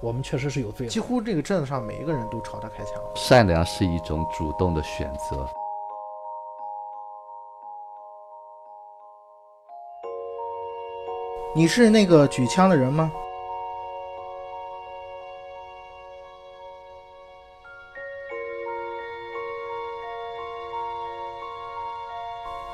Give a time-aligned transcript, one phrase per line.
[0.00, 0.92] 我们确实是有罪的。
[0.92, 2.94] 几乎这个镇子上每一个人都朝他开枪。
[3.14, 5.48] 善良是一种主动的选择。
[11.54, 13.10] 你是那个举枪的人吗？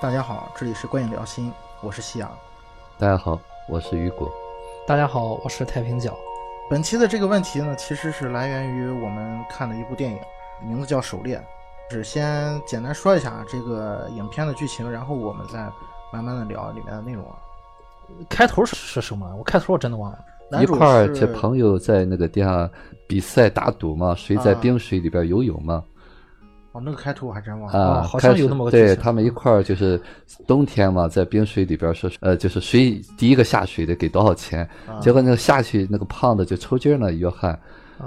[0.00, 2.28] 大家好，这里是观影聊心，我是夕阳。
[2.98, 4.28] 大家好，我是雨果。
[4.84, 6.18] 大家好，我是太平角。
[6.70, 10.18] 本期的这个问题呢，其实是来源于我们看的一部电影，
[10.66, 11.36] 名字叫《狩猎》。
[11.90, 15.58] 是先简单说一下这个影片的剧情，然后我们再
[16.10, 17.36] 慢慢的聊里面的内容啊。
[18.30, 19.30] 开头是是什么？
[19.36, 20.18] 我开头我真的忘了。
[20.62, 22.70] 一块儿这朋友在那个地方
[23.06, 25.84] 比赛打赌嘛，谁在冰水里边游泳嘛。
[26.72, 27.78] 哦，那个开头我还真忘了。
[27.78, 30.00] 啊，好像有那么个对他们一块儿就是
[30.46, 34.68] 冬天嘛，在冰水里边说，呃，就是谁第一个下水的给多少钱。
[35.00, 37.58] 结果那个下去那个胖子就抽筋了，约翰。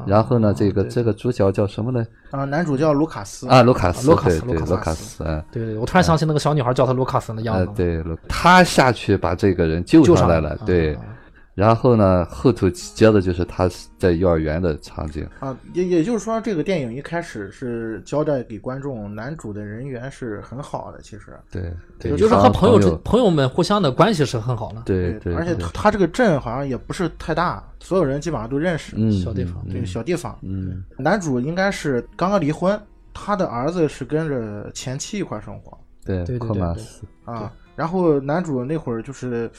[0.05, 2.05] 然后呢，这个这个主角叫什么呢？
[2.31, 3.47] 啊，男主叫卢卡斯。
[3.47, 5.23] 啊，卢卡斯，卢卡斯，卢卡斯。
[5.51, 7.71] 对对，我突然想起那个小女孩叫他卢卡斯的样子。
[7.75, 10.57] 对，他下去把这个人救上来了。
[10.65, 10.97] 对。
[11.55, 15.25] 然后呢，后头接的就是他在幼儿园的场景。
[15.39, 21.27] 啊，也也就是说，这个电影一开始是交代给观众，男主的人缘是很好的，其实。
[21.49, 32.77] 对，对，就是和朋友朋友们互相的关系是很好的，对对，而且他他这个镇好像也不是太大，所有人基本上都认识，小地方，对小地方，嗯，男主应该是刚刚离婚，
[33.13, 36.61] 他的儿子是跟着前妻一块生活，对对对对
[37.23, 39.49] 啊，然后男主那会儿就是。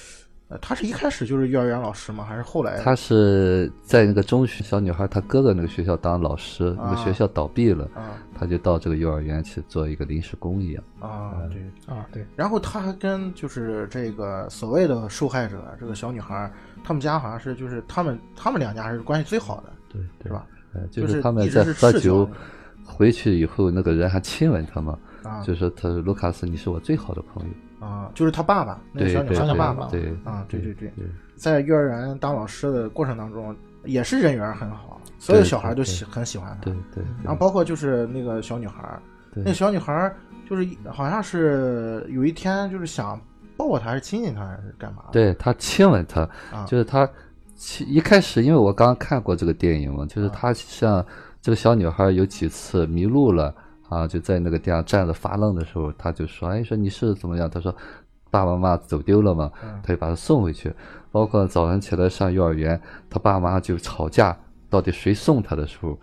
[0.48, 2.24] 呃，他是一开始就是幼儿园老师吗？
[2.24, 2.80] 还是后来？
[2.80, 7.88] 他是在那个中学小女孩她哥哥那个学校当老师，那个学校倒闭了，
[8.32, 10.84] 他就到这个幼儿园去做一个临时工一样。
[11.00, 12.24] 啊，对啊对。
[12.36, 16.48] 然后他还跟就是这个所谓的受害者这个小女孩，
[16.84, 20.46] 他们家好像是就是他们他们两家是关系最好的，对对吧？
[20.92, 22.28] 就是他们在喝酒
[22.84, 24.96] 回去以后，那个人还亲吻他嘛，
[25.44, 27.48] 就说他说卢卡斯，你是我最好的朋友。
[27.86, 29.86] 啊，就是他爸爸，那个小女孩的爸爸。
[29.86, 30.92] 对啊，对对对，
[31.36, 33.54] 在幼儿园当老师的过程当中，
[33.84, 36.64] 也是人缘很好，所有小孩都喜很喜欢他。
[36.64, 37.04] 对对。
[37.22, 38.98] 然后包括就是那个小女孩，
[39.32, 40.12] 那小女孩
[40.50, 43.20] 就是好像是有一天就是想
[43.56, 45.04] 抱他，还是亲亲他，还是干嘛？
[45.12, 46.28] 对他亲吻他，
[46.66, 47.08] 就是他
[47.86, 51.04] 一开始，因为我刚刚看过这个电影嘛，就是他像
[51.40, 53.54] 这个小女孩有几次迷路了。
[53.88, 57.74] 啊，就在那个地方站着发愣的时候，他就说：“哎，说你是怎么样？”他说
[58.30, 59.50] ：“爸爸妈妈走丢了嘛。”
[59.82, 60.74] 他就把他送回去。
[61.12, 64.36] 包括早上起来上幼儿园，他爸妈就吵架，
[64.68, 65.98] 到底谁送他的时候，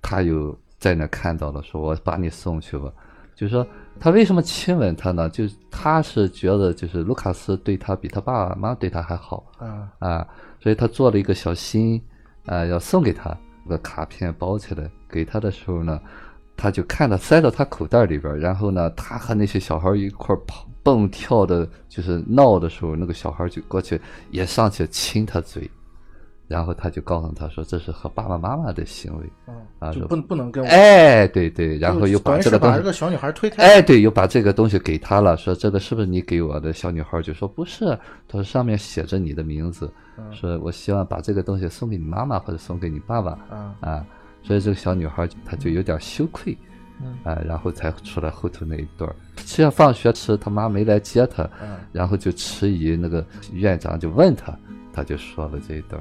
[0.00, 2.90] 他又在那看到了，说：“我把你送去吧。”
[3.34, 3.66] 就是说，
[3.98, 5.28] 他为什么亲吻他呢？
[5.28, 9.44] 就他是觉得，就是卢卡斯对他比他爸爸妈妈对他还好。
[9.58, 10.28] 啊啊，
[10.60, 12.00] 所以他做了一个小心，
[12.46, 13.36] 啊，要送给他
[13.68, 16.00] 个卡片包起来给他的时候呢。
[16.56, 24.00] 他就看到塞到他口袋里边，然后呢，他和那些小孩一块跑蹦跳的，就是闹的时候，那个小孩就过去
[24.30, 25.68] 也上去亲他嘴，
[26.46, 29.26] 然后他就告诉他说这是和爸爸妈妈的行为，
[29.78, 36.72] 啊，就不不能跟我，哎，对对，然后又把这个把这个小女孩推开，哎，对，又把这个东西给他了，说这个是不是你给我的？
[36.72, 37.86] 小女孩就说不是，
[38.28, 39.90] 他说上面写着你的名字，
[40.30, 43.38] 说我希望把这个东西送给你妈妈或者送给你爸爸，
[43.80, 44.04] 啊。
[44.44, 46.56] 所以这个小女孩她就有点羞愧，
[47.02, 54.56] 嗯，啊，然后才出来后头那一段实际上放学时，他妈没来接她，嗯，然后就迟疑，那个院长就问她，
[54.92, 56.00] 她就说了这一段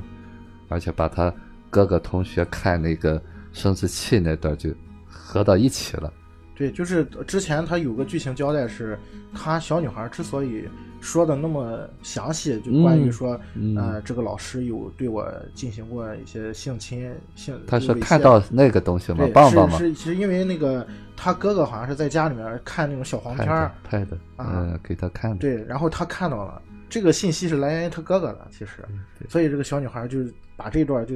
[0.68, 1.34] 而且把她
[1.70, 3.20] 哥哥同学看那个
[3.54, 4.70] 生殖器那段就
[5.08, 6.12] 合到一起了。
[6.56, 8.98] 对，就是之前他有个剧情交代是，
[9.34, 10.68] 他小女孩之所以。
[11.04, 13.38] 说的那么详细，就关于说，
[13.76, 17.54] 呃，这个老师有对我进行过一些性侵，性。
[17.68, 19.28] 他是看到那个东西吗？
[19.34, 19.78] 棒棒吗？
[19.78, 20.88] 是是，因为那个
[21.18, 25.38] 他哥哥好像是在家里面看那种小黄片儿，拍的，嗯，给他看的。
[25.40, 28.86] 对，然后他看到了这个信息是来源于他哥哥的，其实，
[29.28, 30.20] 所以这个小女孩就
[30.56, 31.16] 把这段就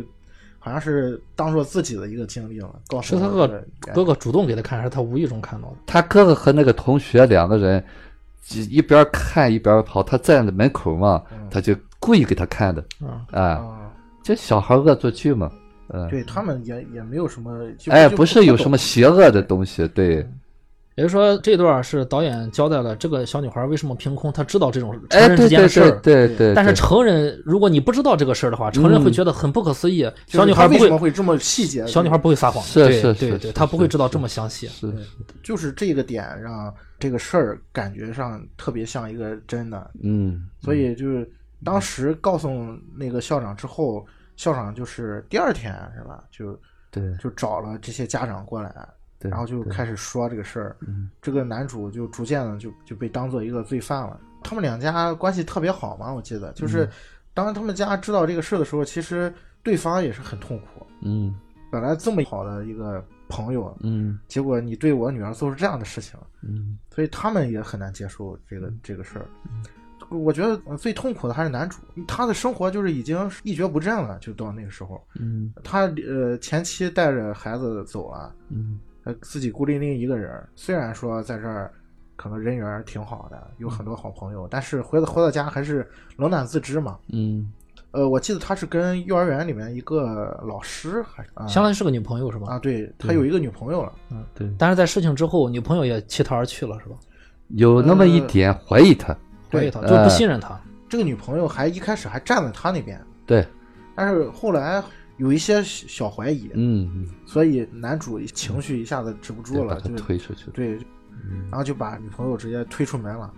[0.59, 3.63] 好像是当做自己的一个经历了，告诉是他哥
[3.93, 5.75] 哥哥主动给他看，还是他无意中看到的？
[5.85, 7.83] 他哥哥和那个同学两个人。
[8.69, 11.21] 一边看一边跑，他站在门口嘛，
[11.51, 12.81] 他就故意给他看的，
[13.29, 13.91] 啊，
[14.23, 15.51] 这小孩恶作剧嘛，
[15.89, 20.25] 嗯，对他们也也没有什么，哎，不是有什么邪恶的东西，对。
[20.97, 26.55] 也就是说，这段是导演交代了这个小女孩为什么凭空，她知道这种成人之间的事儿，对对。
[26.55, 30.09] 但是成人，如果你不知道这个事儿的话，成人会觉得很不可思议。
[30.25, 31.85] 小女孩为什么会这么细节？
[31.85, 34.67] 小女孩不会撒谎，是是是，对，她不会知道这么详细。
[34.69, 34.91] 是，
[35.43, 39.91] 就是这个点让这个事儿感觉上特别像一个真的。
[40.03, 40.49] 嗯。
[40.59, 41.29] 所以就是
[41.63, 42.49] 当时告诉
[42.97, 44.03] 那个校长之后，
[44.35, 46.23] 校长就是第二天是吧？
[46.31, 46.59] 就
[46.89, 48.81] 对，就找了这些家长过来，对
[49.21, 50.75] 然后就开始说这个事儿。
[50.81, 51.09] 嗯。
[51.21, 54.19] 这个男主就逐渐的就就被当做一个罪犯了。
[54.43, 56.51] 他们两家关系特别好嘛，我记得。
[56.51, 56.89] 嗯就是
[57.33, 59.33] 当他们家知道这个事的时候，其实
[59.63, 60.85] 对方也是很痛苦。
[61.01, 61.35] 嗯。
[61.71, 64.19] 本来这么好的一个朋友，嗯。
[64.27, 66.77] 结果你对我女儿做出这样的事情，嗯。
[66.93, 69.25] 所以他们也很难接受这个这个事儿。
[70.09, 75.51] 我觉得呃最痛苦的还是男主，他的生活就是已经一蹶不振了，就到那个时候，嗯。
[75.65, 81.71] 他呃前妻带着孩子走了，嗯呃自己孤零零一个人，虽然说在这儿
[82.17, 86.97] 可能人缘挺好的，有很多好朋友，但是回到回到家还是冷暖自知嘛。
[87.13, 87.51] 嗯
[87.91, 92.47] 呃，我记得他是跟幼儿园里面一个老师还是啊相当于是个女朋友是吧？
[92.49, 93.93] 啊，对他有一个女朋友了。
[94.11, 96.97] 嗯对，但是在事情之后，女朋友也弃他而去了是吧？
[97.49, 99.15] 有那么一点怀疑他，
[99.49, 100.59] 对怀疑他，就不信任他。
[100.89, 103.47] 这个女朋友还一开始还站在他那边，对，
[103.95, 104.83] 但是后来
[105.17, 110.45] 有一些小小怀疑，嗯，所以男主情绪一下子止不住了，把他就推出去。
[110.45, 110.77] 了，对，
[111.49, 113.31] 然后就把女朋友直接推出门了。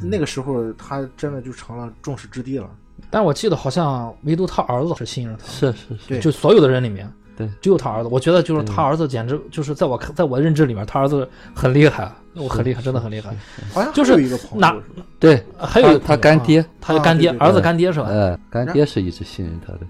[0.00, 2.70] 那个时候他真的就成了众矢之的了。
[3.10, 5.42] 但我记得好像唯独他儿子是信任他。
[5.42, 6.14] 的，是是。
[6.14, 8.08] 是，就所有的人里面，对，只有他儿子。
[8.12, 13.34] 我觉得就是他儿子简直就是在我看，在我的认知里面，他儿子很厉害，我很厉害，真的很厉害。
[13.72, 14.82] 好像就是还有一个朋哪友
[15.18, 18.06] 对，还有他干爹，他的干爹，儿子干爹是吧？
[18.06, 19.80] 呃，干爹是一直信任他的，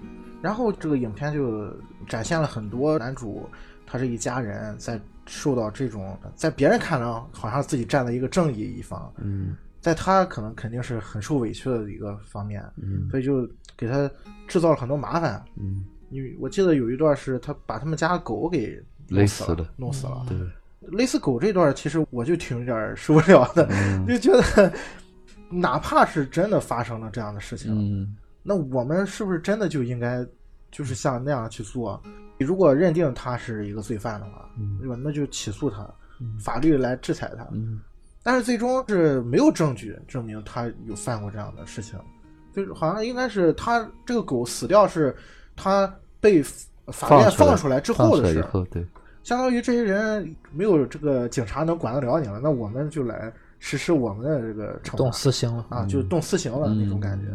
[0.41, 1.71] 然后这个影片就
[2.07, 3.47] 展现了很多男主
[3.85, 14.09] 他这一家人在受到这种，在别人看来好像自己站在一个正义一方，嗯在他可能肯定是很受委屈的一个方面，嗯所以就给他
[14.47, 15.43] 制造了很多麻烦。
[15.57, 20.25] 嗯，因为我记得有一段是他把他们家狗给弄死了勒死了，弄死了。
[20.27, 20.37] 对，
[20.89, 24.71] 勒死狗这段，其实我就挺有点受不了的，嗯就觉得
[25.49, 30.25] 哪怕是真的发生了这样的事情，嗯那我们是不是真的就应该
[30.71, 32.01] 就是像那样去做？
[32.37, 34.49] 你如果认定他是一个罪犯的话，
[34.79, 34.95] 对吧？
[34.99, 35.87] 那就起诉他，
[36.39, 37.47] 法律来制裁他。
[37.51, 37.81] 嗯
[38.23, 41.99] 但是最终是没有证据证明他有犯过这样的事情，
[42.53, 45.15] 就是好像应该是他这个狗死掉是
[45.55, 46.39] 他被
[46.87, 48.85] 法院放放出来之后的事，对，
[49.23, 55.65] 相当于这些人没有这个警察能管得了你了，那我们就来实施我们的这个惩动私刑了。
[55.69, 57.25] 啊，就动私刑了那种感觉。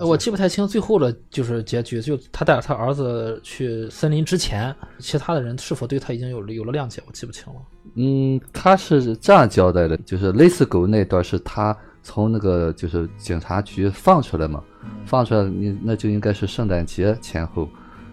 [0.00, 7.60] 我记不太清最后的就是结局，就他带着他儿子去森林之前，其他的人是否对他已经有了有了谅解，我记不清了。
[7.94, 14.62] 嗯，他是这样交代的，就是勒死狗那段是他从那个就是警察局放出来嘛，
[15.04, 17.68] 放出来你那就应该是圣诞节前后，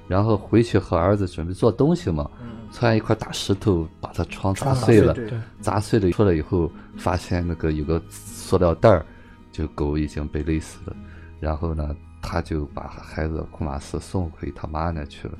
[0.07, 2.29] 然后回去和儿子准备做东西嘛，
[2.73, 9.05] 突然一块大石头把他窗砸碎了，对对砸碎了出来以后，发现那个有个塑料袋儿，
[9.53, 10.95] 就狗已经被勒死了。
[11.41, 15.33] 然后呢，他就把孩子库马斯送回他妈那去了。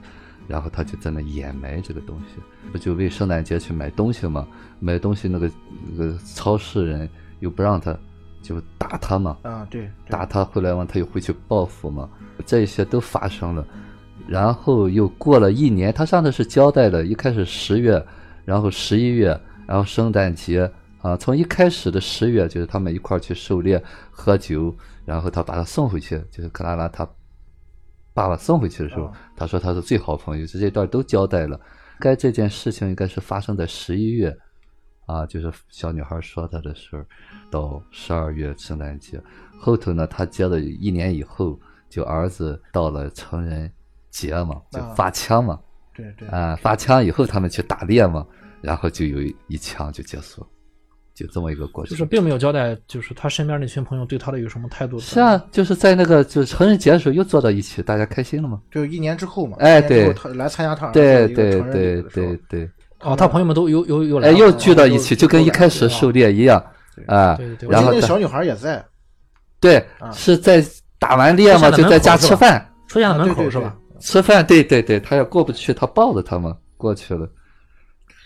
[0.48, 2.42] 然后他就在那掩埋这个东西，
[2.74, 4.46] 不就为圣诞节去买东西吗？
[4.80, 5.50] 买东西那个
[5.96, 7.08] 那个超市人
[7.40, 7.96] 又不让他，
[8.42, 12.10] 就打他嘛，啊，对，对打他回来完他又回去报复嘛，
[12.46, 13.66] 这些都发生了。
[14.28, 18.04] 然后又过了一年，他上次是交代了，一开始十月，
[18.44, 20.70] 然后十一月，然后圣诞节
[21.02, 24.76] 啊，从一开始的十月就是他们一块儿去狩猎喝酒，
[25.06, 27.08] 然后他把他送回去，就是克拉拉他
[28.14, 31.60] 爸爸送回去的时候，啊他说他是最好朋友，这这段都交代了。
[32.00, 34.36] 该这件事情应该是发生在十一月，
[35.06, 37.06] 啊，就是小女孩说她的事儿，
[37.52, 39.22] 到十二月圣诞节。
[39.60, 41.60] 后头呢，他接了一年以后，
[41.90, 43.72] 就儿子到了成人
[44.10, 45.60] 节嘛，就啊发枪嘛，
[45.94, 46.28] 对对。
[46.30, 48.26] 啊，发枪以后他们去打猎嘛，
[48.62, 50.48] 然后就有一枪就结束了，
[51.14, 51.92] 就这么一个过程。
[51.92, 55.00] 就是并没有交代，就是他身边那群朋友对他的有什么态度。
[55.00, 58.60] 是啊，就是在那个就是成人节的时候又坐到一起，大家开心了嘛。
[58.72, 66.64] 就一年之后嘛，哎对他来参加他对对对对对，哦，他朋友们都又又又来哎，又聚到一起，就跟一开始狩猎一样
[67.08, 67.68] 啊对对。
[67.68, 68.84] 对那个小女孩也在，
[69.60, 70.64] 对啊是在
[70.98, 72.68] 打完猎嘛，就在家吃饭。
[72.88, 73.76] 出现在门口是吧？
[74.00, 77.30] 吃饭，对对对，他要过不去，他抱着他嘛过去了。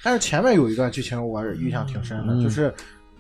[0.06, 2.40] 但是前面有一段剧情我印象挺深的，嗯。
[2.44, 2.72] 就是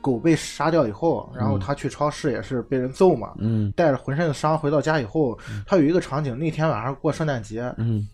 [0.01, 3.73] 狗被杀掉以后，然后他去超市也是被人揍嘛，嗯。
[3.75, 8.07] 带着浑身的伤回到家以后，他有一个场景，那天晚上过圣诞节，嗯，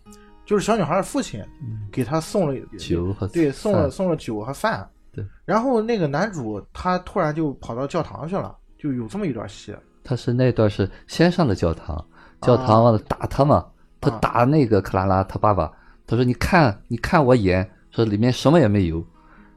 [0.46, 1.44] 就是小女孩的父亲
[1.92, 12.02] 给他送了酒和对，送了送了酒和饭，对，然后那个男主他突然就跑到教堂去了，就有这么一段戏，他是那段是先上的教堂，
[12.40, 13.66] 教堂打他嘛，
[14.00, 14.18] 他啊。
[14.22, 15.70] 打那个克拉拉他爸爸，
[16.06, 19.04] 他说你看你看我眼，说里面什么也没有，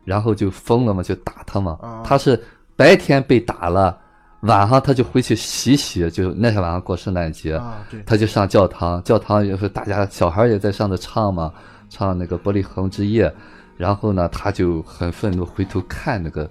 [0.03, 1.79] 然后就疯了嘛，就打他嘛。
[1.81, 2.39] 啊他是
[2.75, 3.97] 白天被打了，
[4.41, 11.51] 晚上他就回去洗洗，就那天晚上过圣诞节，啊，他就上教堂，教堂也是大家小孩也在上头唱嘛，
[11.89, 13.29] 唱那个《玻璃恒之夜》，
[13.77, 16.49] 然后呢，他就很愤怒，回头看那个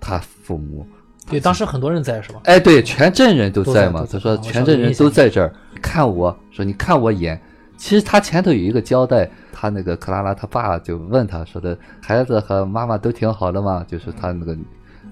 [0.00, 0.86] 他父母，
[1.28, 2.40] 对，当时很多人在是吧？
[2.44, 4.06] 哎，对，全镇人都在嘛。
[4.10, 7.38] 他说全镇人都在这儿看我，说你看我演。
[7.76, 13.84] 其实他前头有一个交代，他那个克拉拉他爸就问他说的，孩子和妈妈都挺好的吗？
[13.86, 14.56] 就是他那个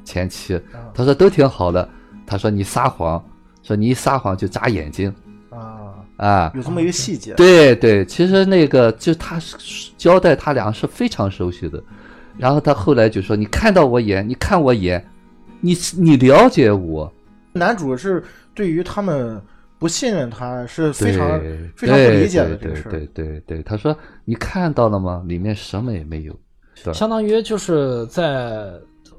[0.05, 0.61] 前妻，
[0.93, 1.89] 他说都挺好的。
[2.27, 3.23] 他说你撒谎，
[3.63, 5.15] 说你一撒谎就眨眼睛
[5.51, 6.53] 啊，啊。
[6.55, 11.83] 有这么一个细节，对对，其实那个就他是交代他俩是非常熟悉的。
[12.37, 15.07] 然后他后来就说：“你看到我眼，你看我眼，
[15.61, 17.13] 你你了解我。”
[17.53, 19.41] 男主是对于他们
[19.85, 21.39] 不信任他，是非常
[21.77, 22.91] 非常不理解的对对这个事儿。
[22.91, 25.23] 对对对，他说：“你看到了吗？
[25.27, 26.35] 里面什么也没有。”？
[26.95, 28.73] 相当于就是在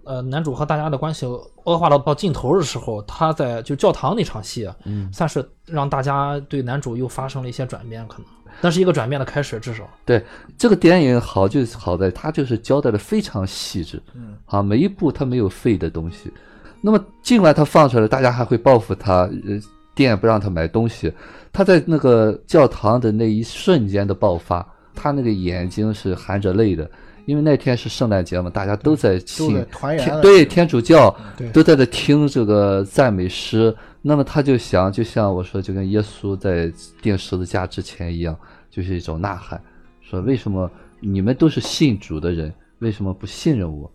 [0.06, 1.28] 呃男主和大家的关系
[1.66, 8.26] 恶化到到尽头的时候，他在就教堂那场戏，啊嗯，算是让大家对男主又发生了一些转变，可能
[8.60, 10.26] 那是一个转变的开始，至少对
[10.58, 16.34] 这个电影好就好在它就是交代的非常细致，嗯，啊，每一步它没有废的东西。
[16.82, 19.60] 那么尽管他放出来，大家还会报复他，呃，
[19.96, 21.12] 店不让他买东西。
[21.52, 26.90] 他在那个教堂的那一瞬间的爆发，他那个眼睛是含着泪的，
[27.26, 29.66] 因为那天是圣诞节嘛，大家都在都信
[29.98, 31.16] 天对天主教
[31.54, 33.74] 都在这听这个赞美诗。
[34.02, 36.72] 那么他就想，就像我说，就跟耶稣在
[37.02, 38.38] 钉十字架之前一样，
[38.70, 39.60] 就是一种呐喊，
[40.02, 43.92] 说为什么你们都是信主的人，为什么不信任我？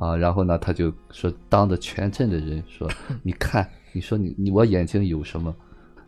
[0.00, 2.88] 啊，然后呢，他就说，当着全镇的人说，
[3.22, 5.54] 你看，你说你你我眼睛有什么？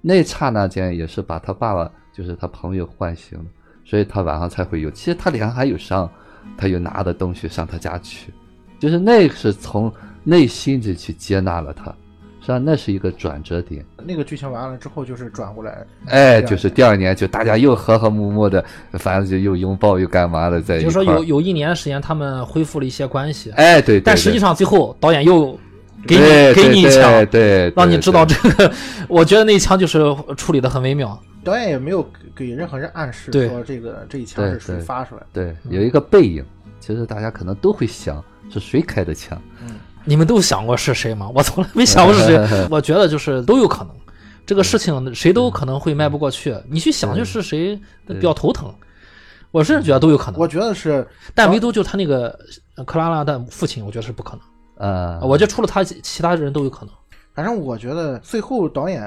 [0.00, 3.44] 那刹那间也是把他爸爸，就是他朋友唤醒了，
[3.84, 4.90] 所以他晚上才会有。
[4.90, 6.10] 其实他脸上还有伤，
[6.58, 8.30] 他又拿着东西上他家去，
[8.78, 9.90] 就是那是从
[10.22, 11.84] 内心里去接纳了他，
[12.40, 13.82] 实际上那是一个转折点。
[14.06, 18.62] 那个剧情完了之后，就是转过来，哎，就是第二年就大家又和和睦睦的，
[18.98, 20.92] 反正就又拥抱又干嘛的在一就是。
[20.92, 25.58] 说有有一年时间，他们恢复了一些关系，哎，对对但实际上最后导演又
[26.06, 28.72] 给你给你一枪，对对，对让你知道这个，
[29.08, 30.00] 我觉得那一枪就是
[30.36, 31.20] 处理的很微妙。
[31.42, 32.02] 导演也没有
[32.34, 35.26] 给给任何人暗示说这个这一枪是谁发出来的。
[35.32, 36.44] 对，有一个背影，
[36.80, 39.40] 其实大家可能都会想是谁开的枪。
[39.62, 41.30] 嗯你们都想过是谁吗？
[41.34, 42.38] 我从来没想过是谁。
[42.70, 43.94] 我觉得就是都有可能，
[44.44, 46.54] 这个事情谁都可能会迈不过去。
[46.68, 48.70] 你去想就是谁比较头疼，
[49.50, 50.38] 我甚至觉得都有可能。
[50.38, 52.38] 我觉得是但唯独就他那个
[52.76, 54.40] 呃克拉拉的父亲，我觉得是不可能。
[54.84, 56.94] 呃，我觉得除了他，其他人都有可能。
[57.32, 59.02] 反正我觉得最后导演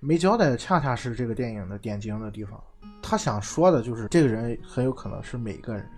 [0.00, 2.60] 没交代，恰恰是这个电影的点睛的地方。
[3.00, 5.88] 他想说的就是这个人很有可能是每个人，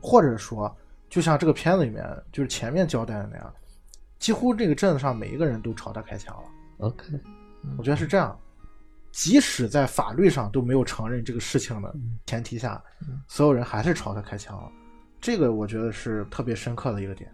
[0.00, 0.72] 或者说
[1.10, 3.52] 就像这个片子里面就是前面交代的那样，
[4.20, 6.42] 几乎这个镇子上每一个人都朝他开枪了。
[6.78, 7.06] OK，
[7.76, 8.38] 我觉得是这样，
[9.10, 11.92] 即使在法律上都没有承认这个事情的
[12.26, 12.80] 前提下，
[13.26, 14.70] 所有人还是朝他开枪了。
[15.20, 17.28] 这个我觉得是特别深刻的一个点。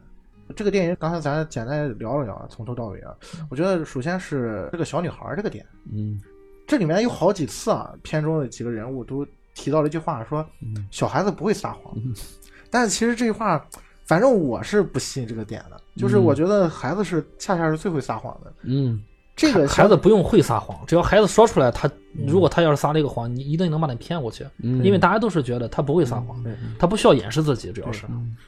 [0.57, 3.15] 这个电影刚才咱简单聊了聊，从头到尾啊，
[3.51, 6.21] 我觉得首先是这个小女孩这个点，嗯
[6.67, 10.45] 这里面有好几次啊，片中的几个人物都提到了一句话，说
[10.91, 11.95] 小孩子不会撒谎。
[12.71, 13.65] 但是其实这句话，
[14.05, 18.53] 反正我是不信这个点的，就是我觉得孩子是恰恰是最会撒谎的。
[18.63, 19.03] 嗯
[19.41, 21.91] 这个孩子不用会撒谎，只要孩子说出来，他
[22.27, 28.05] 如果他要是撒了一个谎，你一定能把他骗过去，嗯，因为大家都是觉得他不会撒谎，对他不需要掩饰自己，主要是。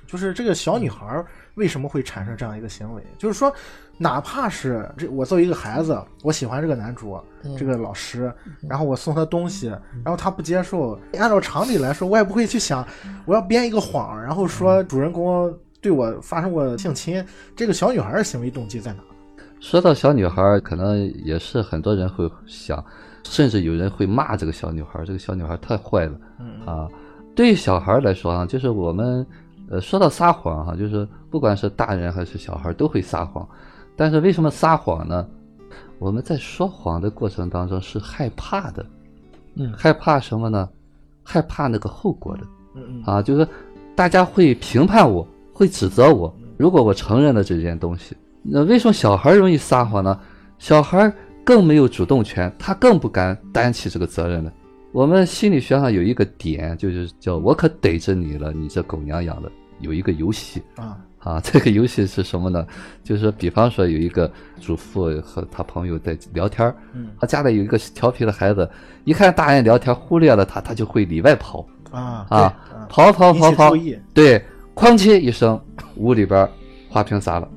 [0.07, 3.03] 就是这个小女孩为什么会产生这样一个行为？
[3.17, 3.51] 就是说，
[3.97, 7.19] 哪怕是这我作为一个孩子，我喜欢这个男主，
[7.59, 8.31] 这个老师，
[8.69, 9.69] 然后我送他东西，
[10.05, 12.87] 然后他不接受，按照常理来说，我也不会去想
[13.25, 17.25] 我要编一个谎，然后说主人公对我发生过性侵，
[17.57, 19.03] 这个小女孩的行为动机在哪？
[19.63, 22.85] 说到小女孩，可能也是很多人会想，
[23.23, 26.89] 甚至有人会骂这个小女孩，这个小女孩太坏了嗯啊。
[27.33, 29.25] 对于小孩来说啊，就是我们
[29.71, 33.49] 呃说到撒谎哈、就是不管是大人还是小孩都会撒谎，
[33.95, 35.25] 但是为什么撒谎呢？
[36.01, 38.85] 我们在说谎的过程当中是害怕的，
[39.55, 40.69] 嗯害怕什么呢？
[41.23, 42.43] 害怕那个后果的。
[42.75, 43.47] 嗯嗯啊，就是
[43.95, 46.35] 大家会评判我，会指责我。
[46.59, 50.19] 如果我承认了这件东西，那为什么小孩容易撒谎呢？
[50.59, 51.13] 小孩
[51.45, 54.53] 更没有主动权，他更不敢担起这个责任了。
[54.93, 61.41] 我们心理学上有一个点，就是叫“我可逮着你了，你这狗娘养的”，有一个游戏啊啊。
[61.41, 62.67] 这个游戏是什么呢？
[63.03, 64.31] 就是比方说有一个
[64.61, 68.69] 主妇和他朋友在聊天儿嗯他家里有一个调皮的孩子，
[69.05, 71.67] 一看大人聊天忽略了他，他就会里外跑。
[71.91, 73.73] 啊啊跑跑跑跑
[74.15, 74.43] 对，
[74.75, 75.61] 哐叽一声，
[75.97, 76.49] 屋里边
[76.89, 77.49] 花瓶砸了。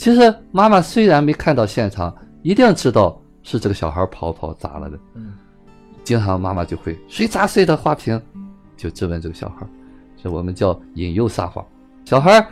[0.00, 4.98] 其实妈妈虽然没看到现场，一定知道是这个小孩跑跑砸了的。
[5.12, 5.34] 嗯，
[6.02, 8.18] 经常妈妈就会谁砸碎的花瓶，
[8.78, 9.66] 就质问这个小孩，
[10.16, 11.62] 这我们叫引诱撒谎。
[12.06, 12.42] 小孩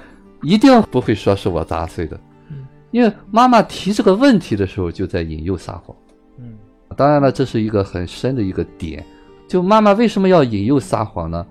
[0.42, 5.96] 一定不会说是我砸碎的，嗯因为妈妈提这个问题的时候就在引诱撒谎。
[6.36, 6.52] 嗯，
[6.98, 9.02] 当然了，这是一个很深的一个点。
[9.48, 11.46] 就妈妈为什么要引诱撒谎呢？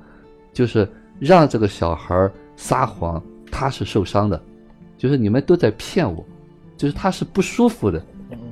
[0.54, 0.88] 就是
[1.18, 3.20] 让这个小孩撒谎，
[3.51, 4.39] 他是受伤的，
[4.98, 6.25] 就是你们都在骗我，
[6.75, 8.01] 就是他是不舒服的，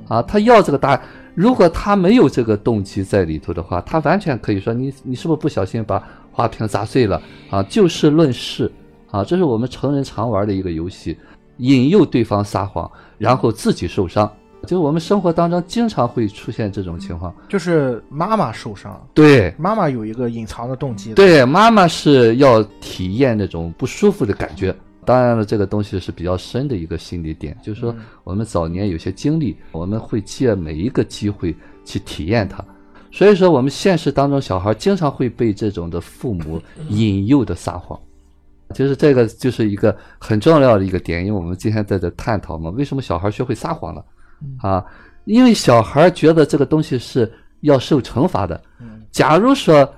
[0.08, 1.00] 啊，他要这个答案。
[1.34, 7.62] 如果他没有这个动机在里头的话，他完全可以说你你是不是不小心把花瓶砸碎了啊？
[7.64, 8.72] 就事论事
[9.10, 11.16] 啊，这是我们成人常玩的一个游戏，
[11.58, 14.30] 引诱对方撒谎，然后自己受伤。
[14.62, 24.74] 就是我们生活当中经常会出现这种情况，就是妈妈受伤，对，妈妈有一个隐藏的动机，对，妈妈是要体验那种不舒服的感觉。
[25.06, 27.94] 当然了，这个东西是比较深的一个心理点，就是说
[28.24, 32.62] 我们早年有些经历，我们会借每一个机会去体验它。
[33.12, 37.98] 所以说，我们现实当中小孩经常会被这种的父母引诱的撒谎，
[38.74, 44.04] 就是这个就是一个很重要的一个点，因为我们今天在这探讨嘛，为什么小孩学会撒谎了？
[44.60, 44.84] 啊，
[45.24, 48.60] 因为小孩觉得这个东西是要受惩罚的。
[49.10, 49.88] 假如说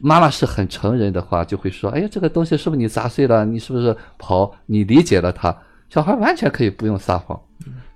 [0.00, 3.44] 妈妈是很成人的话，就会说：“哎呀，这个东西是不是你砸碎了？
[3.44, 4.50] 你是不是跑？
[4.66, 5.54] 你理解了他？”
[5.90, 7.38] 小孩完全可以不用撒谎。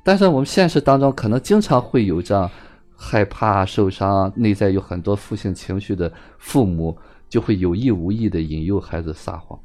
[0.03, 2.51] 但是我们现实当中可能经常会有这样
[2.95, 6.97] 害怕、受伤、内在有很多负性情绪的父母，
[7.29, 9.59] 就会有意无意的引诱孩子撒谎。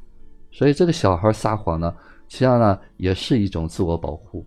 [0.52, 1.94] 所以这个小孩撒谎呢，
[2.30, 4.46] 实际上呢也是一种自我保护。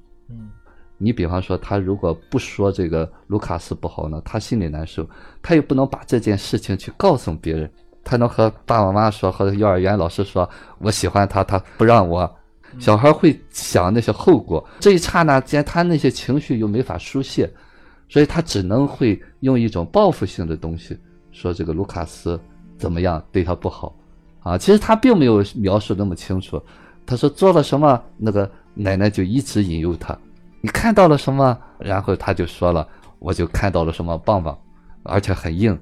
[1.03, 1.05] 嗯。
[1.05, 5.09] 你比方说，他如果不说这个卢卡斯不好呢，他心里难受，
[5.43, 7.71] 他又不能把这件事情去告诉别人，
[8.05, 12.31] 他能和爸爸妈妈说，和幼儿园老师说，我喜欢他，他不让我。
[12.79, 17.51] 小孩会想那些后果，这一刹那间，他那些情绪又没法疏泄，
[18.09, 20.99] 所以他只能会用一种报复性的东西
[21.33, 22.41] 说这个卢卡斯
[22.79, 23.95] 怎么样对他不好，
[24.41, 26.59] 啊，其实他并没有描述那么清楚，
[27.05, 30.17] 他说做了什么，那个奶奶就一直引诱他。
[30.63, 31.59] 你看到了什么？
[31.79, 34.57] 然后他就说了，我就看到了什么棒棒，
[35.03, 35.79] 而且很硬。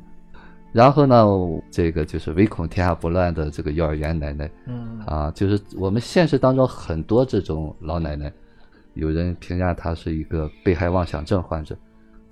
[0.73, 1.25] 然后呢，
[1.71, 8.33] 这个就是唯恐天下不乱的这个幼儿园奶奶，嗯啊，就是我们现实当中很多这种老奶奶，
[8.95, 11.77] 有人评价她是一个被害妄想症患者。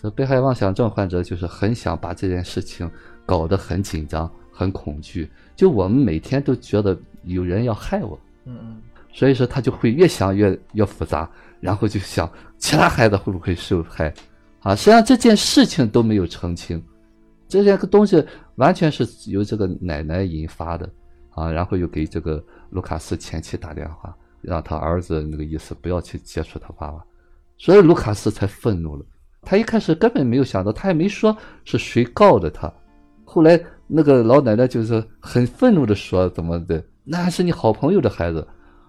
[0.01, 2.89] 这被害妄想症患者就是很想把这件事情
[3.27, 8.83] 搞得很紧张、很恐惧，就我们每天都觉得有人要害我，嗯嗯，
[9.13, 11.29] 所以说他就会越想越越复杂。
[11.61, 14.13] 然后就想其他孩子会不会受害，
[14.61, 16.83] 啊，实际上这件事情都没有澄清，
[17.49, 18.25] 这件个东西
[18.57, 20.89] 完全是由这个奶奶引发的，
[21.31, 27.03] 啊，然后又给这个卢卡斯前妻打电话，让他儿子那个意思不要去接触他爸爸，
[27.57, 29.05] 所以卢卡斯才愤怒了。
[29.43, 32.73] 他一开始根本没有想到，他也没说是谁告的他，
[33.25, 38.47] 后来那个老奶奶就是很愤怒的说怎么的，那还是你好朋友的孩子，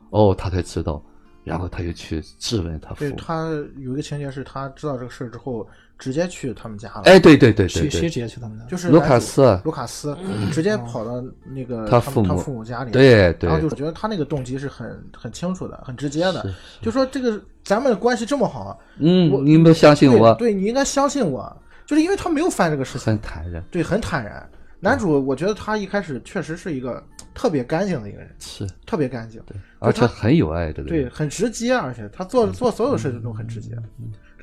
[0.10, 1.02] 哦，他才知道。
[1.50, 3.10] 然后他就去质问他父母。
[3.10, 7.02] 对他有一个情节是他知道这个事儿之后，直接去他们家了。
[7.06, 8.66] 哎，对对对对，谁谁直接去他们家？
[8.66, 9.60] 就是卢卡斯。
[9.66, 10.16] 卢卡斯
[10.52, 12.92] 直接跑到那个他父母他父母家里。
[12.92, 13.50] 对对。
[13.50, 16.46] 然后就觉得他那个动机是很很清楚的，很直接的。
[16.82, 20.34] 就说这个咱们关系这么好，嗯，你们相信我？
[20.36, 23.08] 对你应该相信我，就是因为他没有犯这个事情。
[23.08, 23.64] 很坦然。
[23.72, 24.50] 对，很坦然。
[24.80, 33.78] 男主，我觉得他一开始确实是一个特别干净的一个人，是特别干净，对，而且很有爱的，对，很直接，而且他做做所有事情都很直接。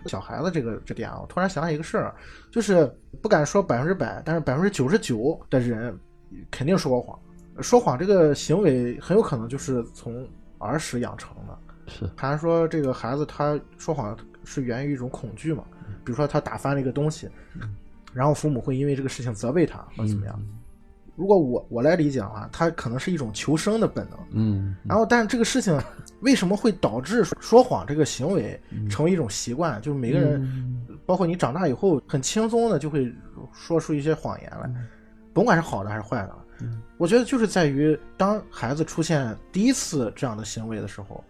[0.07, 2.15] 小孩子这个这点啊，我突然想起一个事儿，
[2.51, 2.89] 就是
[3.21, 5.99] 不敢说百分之百，但是百分之九十九的人
[6.51, 7.19] 肯定说过谎。
[7.61, 11.59] 说谎这个行为很有可能就是从儿时养成的。
[11.89, 15.65] 是，还是说这个孩子他说谎是源于一种恐惧嘛？
[16.05, 17.29] 比如说他打翻了一个东西。
[18.17, 20.41] 然后父母会因为这个事情责备他或者怎么样？
[21.17, 24.19] 如果我我来理解的话，他可能是一种求生的本能。
[24.33, 24.75] 嗯。
[24.85, 25.79] 然后，但是这个事情
[26.21, 29.81] 为什么会导致说谎这个行为成为一种习惯？
[29.83, 33.13] 就是每个人，包括你长大以后，很轻松的就会
[33.53, 34.71] 说出一些谎言来，
[35.35, 36.35] 甭管是好的还是坏的。
[36.97, 41.23] 我觉得就是在于当孩子出现第一次这样的行为的时候，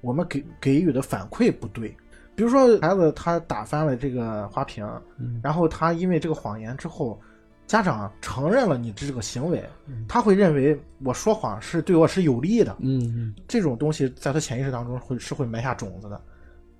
[0.00, 1.96] 我们给给予的反馈不对。
[2.34, 4.86] 比如说，孩子他打翻了这个花瓶，
[5.42, 7.20] 然后他因为这个谎言之后，
[7.66, 9.62] 家长承认了你这个行为，
[10.08, 12.74] 他会认为我说谎是对我是有利的。
[12.80, 16.18] 嗯，这种东西在他潜意识当中会是会埋下种子的，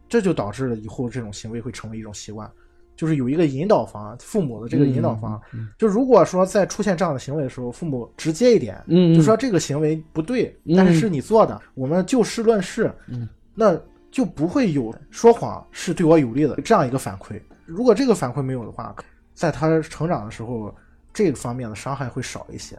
[0.08, 2.50] 这就导致了以后这种行为会成为一种习惯，
[2.96, 5.38] 就是有一个引导方，父母的这个引导方。
[5.78, 8.82] 就如果说在出现这样的行为的时候，父母直接一点，
[9.14, 12.90] 就说这个行为不对，但是是你做的，我们就事论事。
[13.06, 13.78] 嗯，那。
[14.12, 17.40] 就不会有说谎是对我有利的这样一个反馈。
[17.64, 18.94] 如果这个反馈没有的话，
[19.32, 20.72] 在他成长的时候，
[21.12, 22.76] 这个方面的伤害会少一些。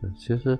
[0.00, 0.56] 是，其实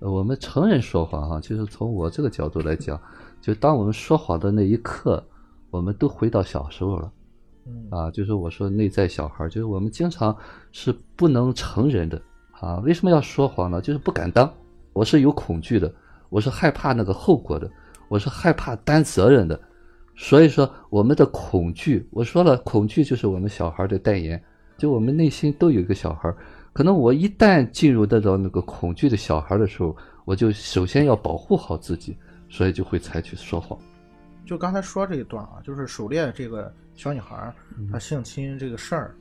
[0.00, 3.00] 我们成人说谎哈，就是从我这个角度来讲，
[3.40, 5.24] 就当我们说谎的那一刻，
[5.70, 7.12] 我们都回到小时候了。
[7.64, 10.36] 嗯啊，就是我说内在小孩，就是我们经常
[10.72, 12.20] 是不能成人的
[12.50, 12.78] 啊。
[12.78, 13.80] 为什么要说谎呢？
[13.80, 14.52] 就是不敢当，
[14.92, 15.94] 我是有恐惧的，
[16.28, 17.70] 我是害怕那个后果的，
[18.12, 19.58] 我是害怕担责任的。
[20.14, 24.38] 所以说，我们的恐惧，我说了，恐惧就是我们小孩的代言。
[24.76, 26.30] 就我们内心都有一个小孩，
[26.74, 29.96] 可能我一旦进入得到那个恐惧的小孩的时候，
[30.26, 32.14] 我就首先要保护好自己，
[32.50, 33.78] 所以就会采取说谎。
[34.44, 37.50] 就刚才说这一段啊，就是狩猎这个小女孩
[37.90, 39.14] 她性侵这个事儿，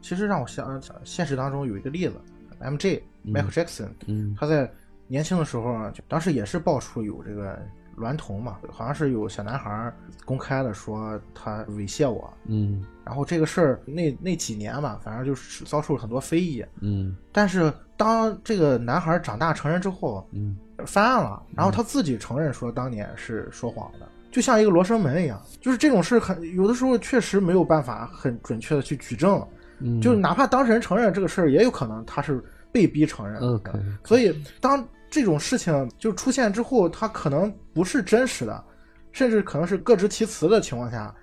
[0.00, 2.14] 其实让我想现实当中有一个例子
[2.60, 4.72] ，M J Michael Jackson，嗯他在
[5.06, 7.58] 年轻的时候啊，就当时也是爆出有这个
[7.98, 9.92] 娈童嘛，好像是有小男孩
[10.24, 12.84] 公开的说他猥亵我，嗯。
[13.04, 16.64] 然后这个事儿那那几年嘛，反正就是遭受了很多非议。
[16.80, 17.16] 嗯。
[17.32, 20.56] 但是当这个男孩长大成人之后，嗯。
[20.86, 29.44] 翻案了，然后他自己承认说当年是说谎的，就像一个罗生门一样，就是这种事很有的时候确实没有办法很准确的去举证，
[29.80, 33.48] 嗯，就哪怕当事人承认这个事儿，也有可能他是被逼承认的。
[33.54, 33.72] OK，
[34.04, 38.64] 所以当这种事情就出现之后，它可能不是真实的，
[39.12, 41.14] 甚至可能是各执其词的情况下，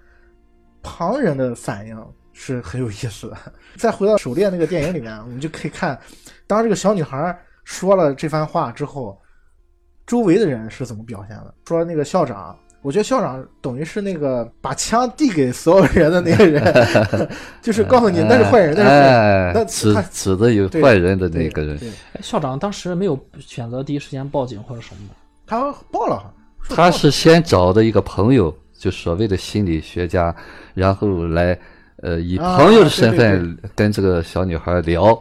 [0.81, 3.37] 旁人的反应是很有意思的。
[3.77, 5.99] 再回到狩猎那个电影里面，我们就可以看，
[6.47, 9.21] 当这个小女孩说了这番话之后，
[10.05, 11.53] 周围的人是怎么表现的。
[11.67, 17.27] 说那个校长，我觉得校长等于是那个把枪递给所有人的那个人，
[17.59, 19.49] 就是告诉你那是坏人，那是坏人。
[19.49, 21.79] 哎那指他指的有坏人的那个人，
[22.21, 25.15] 校长当时没有选择第一时间报警或者什么的。
[25.47, 26.31] 他报了，
[26.69, 30.35] 他是先找的一个朋友，就所谓的心理学家，
[30.75, 31.57] 然后来
[32.03, 35.19] 呃以啊朋友的身份跟这个小女孩聊，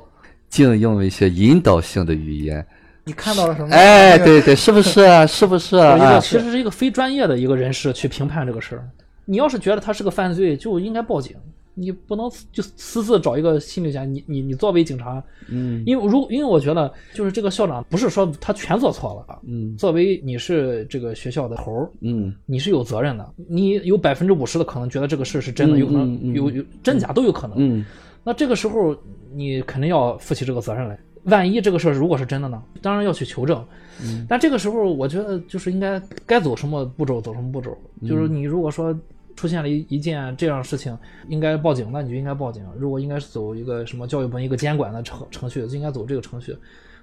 [0.51, 2.67] 竟用一些引导性的语言。
[3.05, 3.69] 你看到了什么？
[3.75, 5.27] 哎， 对对，是不是啊？
[5.27, 5.93] 是不是啊？
[5.97, 8.89] 有一个啊其实是一个非专业的一个人士去评判这个事儿。
[9.27, 11.35] 你要是觉得他是个犯罪，就应该报警，
[11.75, 14.05] 你不能就私自找一个心理学家。
[14.05, 19.39] 你你你作为警察，嗯因为如因为我觉得就是这个校长不是说他全做错了啊。
[19.47, 23.27] 嗯作为你是这个学校的头儿，嗯你是有责任的。
[23.49, 27.57] 你有百分之五十的可能觉得这个事是真的，嗯有可能有有真假都有可能。
[27.59, 27.85] 嗯
[28.23, 28.97] 那这个时候
[29.35, 30.99] 你肯定要负起这个责任来。
[31.25, 32.63] 万一这个事儿如果是真的呢？
[32.83, 33.65] 当然要去求证。
[34.03, 37.77] 嗯但这个时候我觉得就是应该该走什么步骤走什么步骤。
[38.01, 38.95] 嗯就是你如果说
[39.37, 40.97] 出现了一一件这样的事情，
[41.29, 42.65] 应该报警，那你就应该报警。
[42.79, 46.57] 如果应该是走一个什么教育部门一个监管的程程序，就应该走这个程序。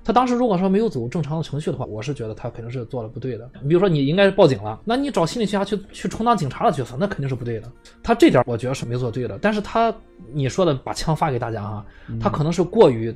[0.04, 3.48] 他当时如果说没有走正常的程序的话，我是觉得他肯定是做的不对的。
[3.68, 7.72] 比如说你应该是报警了，那你找心理学家去去充当警察的角色，那肯定是不对的。
[8.02, 9.38] 他这点我觉得是没做对的。
[9.40, 9.94] 但是他
[10.34, 11.86] 你说的把枪发给大家啊，
[12.20, 13.14] 他可能是过于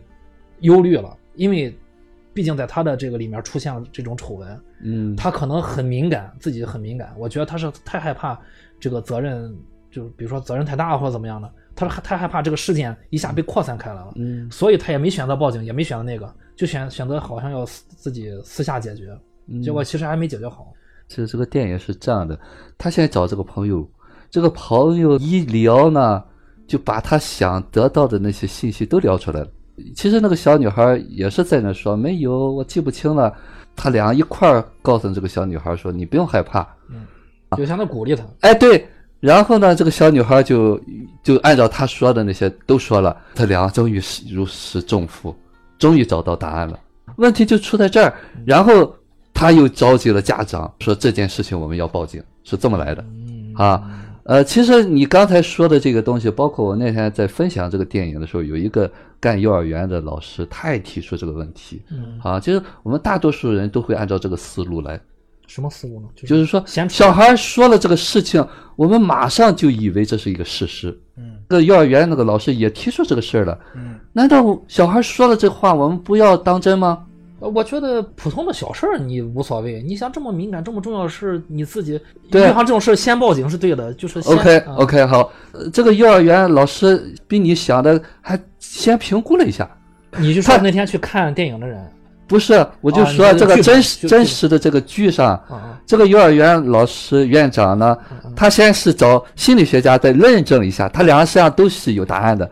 [0.59, 1.75] 忧虑了，因为
[2.33, 7.13] 毕竟在他的这个里面出现了这种丑闻，嗯他可能很敏感，自己很敏感。
[7.17, 8.39] 我觉得他是太害怕
[8.79, 9.55] 这个责任，
[9.89, 20.73] 就是比如说责任太大或者怎么样的，他是太害怕这个事件一下被扩散开来了，嗯所以他也没选择报警，也没选择那个，就选选择好像要私自己私下解决，嗯结果其实还没解决好。
[21.07, 22.37] 其实这个电影是这样的，
[22.77, 23.89] 他现在找这个朋友，
[24.29, 26.23] 这个朋友一聊呢，
[26.67, 29.47] 就把他想得到的那些信息都聊出来了。
[29.95, 33.33] 其实那个小女孩也是在那说没有，我记不清了。
[33.75, 36.65] 他俩一块儿告诉这个小女孩说：“你不用害怕。
[36.89, 37.05] 嗯
[37.57, 38.87] 就相当于鼓励她，”哎，对。
[39.19, 40.79] 然后呢，这个小女孩就
[41.23, 45.35] 就按照他说的那些都说了，他俩终于是如释重负，
[45.79, 46.79] 终于找到答案了。
[47.17, 48.13] 问题就出在这儿，
[48.45, 48.93] 然后
[49.33, 53.03] 他又召集了家长，说这件事情我们要报警，是这么来的。
[53.09, 53.83] 嗯啊，
[54.23, 58.91] 呃，其实你刚才说的这个东西，包括我那天在分享这个电影的时候，有一个
[59.25, 61.81] 干幼儿园的老师，他也提出这个问题。
[61.89, 65.01] 嗯，啊，其实我们大多数人都会按照这个思路来，
[65.47, 66.07] 什么思路呢？
[66.15, 70.95] 就就是说，小孩说了这个事情，我们马上就以为这是一个事实。
[71.17, 73.59] 嗯，这幼儿园那个老师也提出这个事儿了。
[73.75, 77.03] 嗯，难道小孩说了这话，我们不要当真吗？
[77.45, 81.99] 呃我觉得普通的小事儿你无所谓，你想这么敏感、这么重要的事，你自己
[82.31, 84.75] 对遇上这种事儿先报警是对的，就是先 OK 啊。
[84.77, 89.69] OK 好，呃这个幼儿园老师比你想的还先评估了一下。
[90.17, 91.79] 你就说那天去看电影的人
[92.25, 95.39] 不是，我就啊说这个真实真实的这个剧上，
[95.85, 97.95] 这个幼儿园老师院长呢，
[98.35, 102.49] 他先是找心理学家再认证一下，他两个实际上都是有答案的，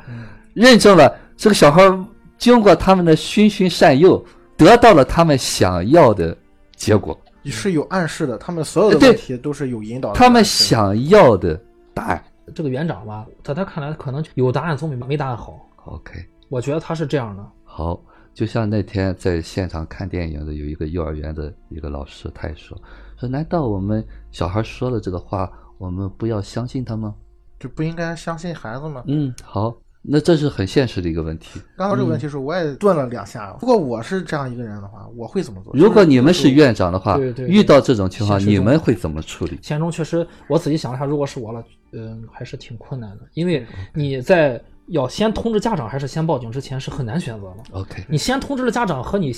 [0.53, 1.97] 认证了这个小孩儿
[2.37, 4.23] 经过他们的循循善诱，
[4.57, 6.37] 得到了他们想要的
[6.75, 10.15] 结果，是有暗示的，他们所有的问题都是有引导的。
[10.15, 11.59] 他们想要的
[11.93, 12.23] 答案。
[12.53, 15.57] 这个园长吧，在他看来，可能有答案总比没答案好。
[15.85, 17.45] OK，我觉得他是这样的。
[17.63, 17.99] 好，
[18.33, 22.77] 就像那天在现场看电影的有一个幼儿园的一个老师，他也说
[23.17, 27.15] ：“说难道我们小孩说了这个话，我们不要相信他吗？
[27.59, 29.73] 就不应该相信孩子吗？”嗯，好。
[30.05, 31.61] 那这是很现实的一个问题。
[31.77, 33.57] 刚刚这个问题是，我也顿了两下。
[33.61, 35.71] 如果我是这样一个人的话，我会怎么做？
[35.73, 39.57] 如果你们是院长的话，对对，遇到这种情况，你们会怎么处理？
[39.61, 41.63] 现实中确实，我仔细想了下，如果是我了，
[41.93, 47.79] 嗯，还是挺困难的，因为你在要先通知家长还是先报警之前是很难选择的。
[47.79, 49.33] OK，你先通知了家长，和你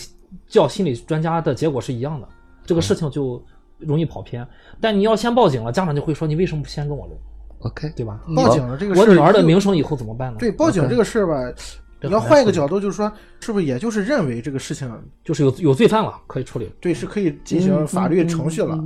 [0.47, 2.28] 叫心理专家的结果是一样的，
[2.65, 3.39] 这个事情就
[3.78, 4.45] 容易跑偏。
[4.82, 7.15] 但你要先报警了，家长就会说你为什么不先跟我聊
[7.60, 8.20] ？OK，对吧？
[8.36, 10.38] 报警了这个事，我女儿的名声以后怎么办呢？
[10.39, 11.54] 对，报警这个事儿吧，
[12.02, 14.91] 你要换一个角度，就是说，是不是也就是认为这个事情
[15.24, 16.72] 就是有有罪犯了，可以处理？
[16.80, 18.78] 对，是可以进行法律程序了。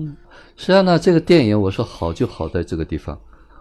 [0.56, 3.20] 实际上呢，这个电影我说好就好在这个地方，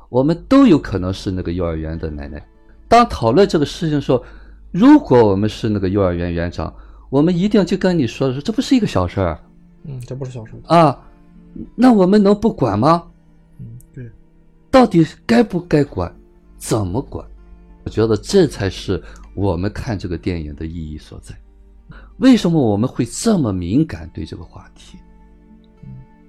[0.08, 2.40] 我们都有可能是那个幼儿园的奶奶。
[2.86, 4.22] 当讨论这个事情的时候，
[4.70, 6.72] 如果我们是那个幼儿园园长，
[7.10, 9.38] 我们一定就跟你说的是，这不是一个小事儿。
[9.84, 10.98] 嗯，这不是小事儿啊，
[11.74, 13.02] 那我们能不管吗？
[14.70, 16.14] 到底该不该管？
[16.56, 17.26] 怎么管？
[17.84, 19.02] 我觉得这才是
[19.34, 21.34] 我们看这个电影的意义所在。
[22.18, 24.98] 为什么我们会这么敏感对这个话题？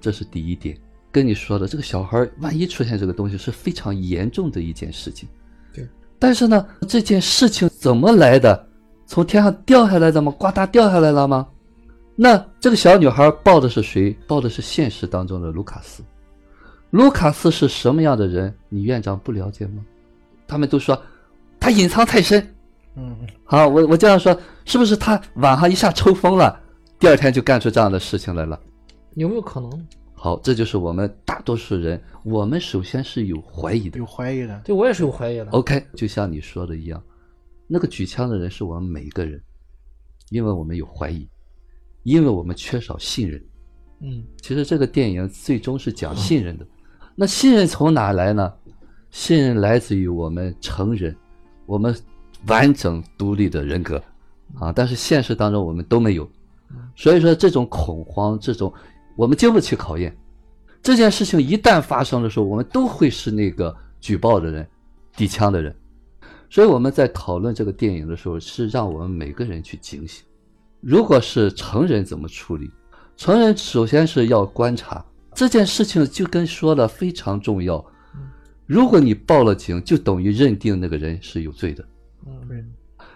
[0.00, 0.78] 这是第一点。
[1.12, 5.28] 跟你说的，这个小孩万一出现这个东西是非常严重的一件事情。
[5.74, 5.86] 对。
[6.18, 8.68] 但是呢，这件事情怎么来的？
[9.06, 10.32] 从天上掉下来的吗？
[10.38, 11.48] 呱嗒掉下来了吗？
[12.14, 14.16] 那这个小女孩抱的是谁？
[14.28, 16.04] 抱的是现实当中的卢卡斯。
[16.90, 18.54] 卢卡斯是什么样的人？
[18.68, 19.84] 你院长不了解吗？
[20.46, 21.00] 他们都说
[21.58, 22.54] 他隐藏太深。
[22.96, 26.60] 嗯，好，我我这样说，是不是他晚上一下抽风了，
[26.98, 28.58] 第二天就干出这样的事情来了？
[29.14, 29.86] 有没有可能？
[30.14, 34.60] 好，这就是我们大多数人，我们首先是有怀疑的，有怀疑的。
[34.64, 35.46] 对我也是有怀疑的。
[35.52, 37.00] OK，就像你说的一样，
[37.68, 39.40] 那个举枪的人是我们每一个人，
[40.30, 41.28] 因为我们有怀疑，
[42.02, 43.40] 因为我们缺少信任。
[44.02, 46.66] 嗯，其实这个电影最终是讲信任的。
[47.20, 48.50] 那信任从哪来呢？
[49.10, 51.14] 信任来自于我们成人，
[51.66, 51.94] 我们
[52.46, 54.02] 完整独立的人格
[54.58, 54.72] 啊。
[54.72, 56.26] 但是现实当中我们都没有，
[56.96, 58.72] 所以说这种恐慌，这种
[59.16, 60.16] 我们经不起考验。
[60.80, 64.66] 这件事情一旦发生的时候，我们都会是那个举报的人、
[65.14, 65.76] 递枪的人。
[66.48, 70.24] 所以我们在讨论这个电影的时候，是让我们每个人去警醒。
[70.80, 72.70] 如果是成人怎么处理？
[73.14, 75.04] 成人首先是要观察。
[75.40, 77.82] 这件事情就跟说了非常重要。
[78.66, 81.82] 如果你报了警，就等于认定那个人是有罪的。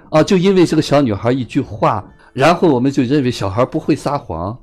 [0.08, 4.58] 啊，就因为这个小女孩一句话，然后我们就认为小孩不会撒谎。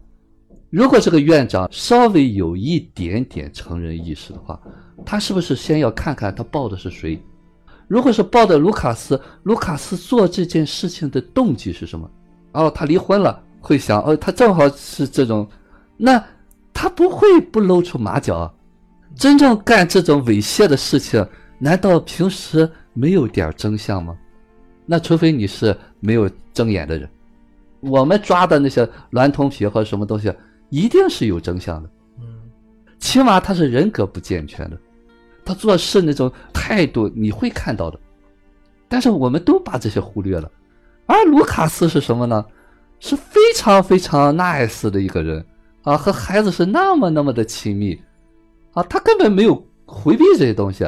[0.71, 4.60] 如果这个院长稍微有一点点成人意识的话，
[5.06, 7.21] 他是不是先要看看他报的是谁？
[7.88, 12.10] 如果是报的卢卡斯，卢卡斯做这件事情的动机是什么？
[12.54, 15.47] 哦，他离婚了，会想哦，他正好是这种，
[15.95, 16.24] 那。
[16.82, 18.52] 他不会不露出马脚，
[19.15, 21.24] 真正干这种猥亵的事情，
[21.60, 24.17] 难道平时没有点真相吗？
[24.88, 27.08] 那除非你是没有睁眼的人，
[27.82, 30.34] 我们抓的那些娈童癖或什么东西，
[30.72, 31.89] 一定是有真相的。
[32.20, 32.26] 嗯，
[32.98, 34.76] 起码他是人格不健全的，
[35.46, 38.00] 他做事那种态度你会看到的。
[38.88, 40.52] 但是我们都把这些忽略了，
[41.06, 42.44] 而卢卡斯是什么呢？
[43.00, 45.46] 是非常非常 nice 的一个人。
[45.84, 48.00] 啊，和孩子是那么那么的亲密，
[48.74, 50.88] 啊，他根本没有回避这些东西。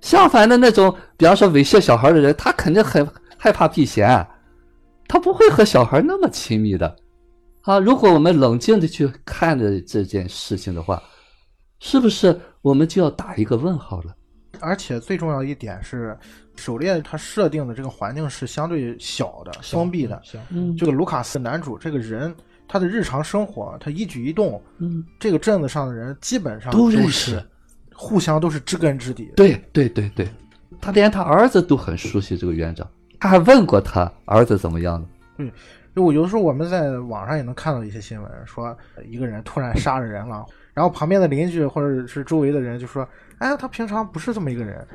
[0.00, 3.06] 相反的那种，比方说猥亵小孩的人，他肯定很
[3.36, 4.26] 害怕避嫌，
[5.06, 6.96] 他不会和小孩那么亲密的。
[7.62, 11.02] 啊，如果我们冷静的去看着这件事情的话，
[11.80, 14.14] 是不是我们就要打一个问号了？
[14.60, 16.16] 而且最重要一点是，
[16.56, 20.22] 狩猎它设定的这个环境是相对小的、封闭的。
[20.48, 22.34] 嗯，这个卢卡斯男主这个人。
[22.66, 27.42] 他的日常生活，他一举一动，嗯，这个镇子上的人基本上都认识，
[27.94, 29.32] 互相都是知根知底。
[29.36, 30.28] 对对对对，
[30.80, 32.88] 他连他儿子都很熟悉这个园长，
[33.20, 35.06] 他还问过他儿子怎么样了。
[35.36, 35.52] 对，
[35.94, 38.76] 就我有的时候我们在网上也能看到一些新闻，说
[39.08, 43.06] 一个人突然杀了人了，然后旁边的邻居或者是周围的人就说
[43.38, 44.86] ：“哎，他平常不是这么一个人。”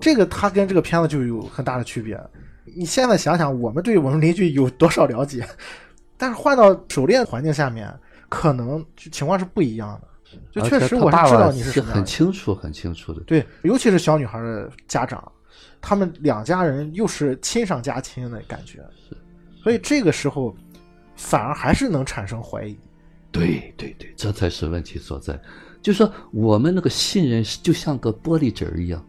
[0.00, 2.18] 这个他跟这个片子就有很大的区别。
[2.76, 5.46] 你现在想想，我们对我们邻居有多少了解？
[6.18, 7.90] 但是换到狩猎环境下面，
[8.28, 10.08] 可能情况是不一样的。
[10.52, 13.20] 就确实我是知道你是很清楚、很清楚的。
[13.22, 15.32] 对，尤其是小女孩的家长，
[15.80, 18.84] 他们两家人又是亲上加亲的感觉，
[19.62, 20.54] 所以这个时候
[21.16, 22.76] 反而还是能产生怀疑。
[23.32, 25.40] 对对对，这才是问题所在。
[25.80, 29.02] 就说我们那个信任就像个玻璃纸一样，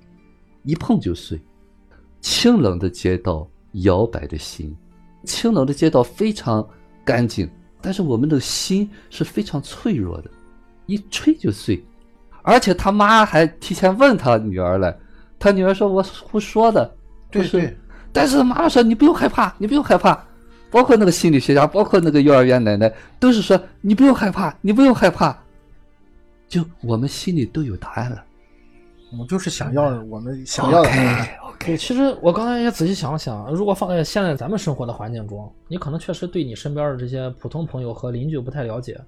[0.63, 1.41] 一碰就碎。
[2.22, 4.74] 清冷的街道，摇摆的心。
[5.26, 6.65] 清冷的街道非常
[7.10, 7.50] 干净，
[7.82, 10.30] 但是我们的心是非常脆弱的，
[10.86, 11.84] 一吹就碎。
[12.43, 14.95] 而且他妈还提前问他女儿了，
[15.39, 16.89] 他女儿说：“我胡说的。”
[17.32, 17.76] 对对。
[18.13, 20.24] 但是妈妈说：“你不用害怕，你不用害怕。”
[20.69, 25.36] 包括那个心理学家，包括那个幼儿园奶奶，都是说：“你不用害怕，你不用害怕。”
[26.48, 28.24] 就我们心里都有答案了。
[29.12, 30.89] 我们就是想要我们想要的。
[31.60, 39.00] 对，其实我刚才也仔细想了想，如果放在现在咱们生活的环境中，你可能确实对你身边的这些普通朋友和邻居不太了解，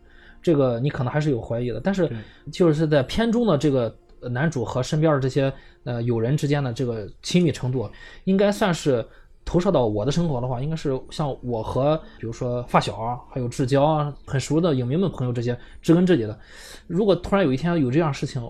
[0.44, 1.80] 这个你可能还是有怀疑的。
[1.80, 2.12] 但是
[2.52, 3.96] 就是在片中的这个
[4.30, 5.52] 男主和身边的这些
[5.86, 7.90] 呃友人之间的这个亲密程度，
[8.26, 9.04] 应该算是
[9.46, 16.38] 投射到我的生活的话，应该是像我和比如说发小啊，还有至交啊，很熟的影迷们朋友这些知根知底的。
[16.86, 18.44] 如果突然有一天有这样事情。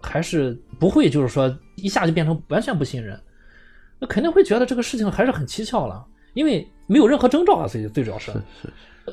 [0.00, 3.18] 还是不会，就是说一下就变成完全不信任，
[3.98, 7.66] 那肯定会觉得这个事情还是很蹊跷了，因为没有任何征兆啊。
[7.66, 8.32] 所以最主要是，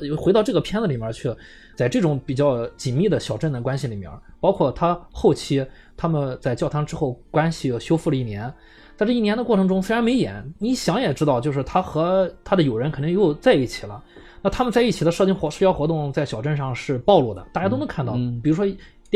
[0.00, 1.28] 是回到这个片子里面去，
[1.74, 8.52] 在这种比较紧密的小镇的关系里面，包括他后期他们在教堂之后关系修复了一年，
[8.96, 14.02] 在这一年的过程中，虽然没演，你想也知道，就是他和他的友人肯定又在一起了。
[14.42, 18.66] 那他们在一起的社交活社交活动在小镇上是暴露的，大家都能看到，比如说。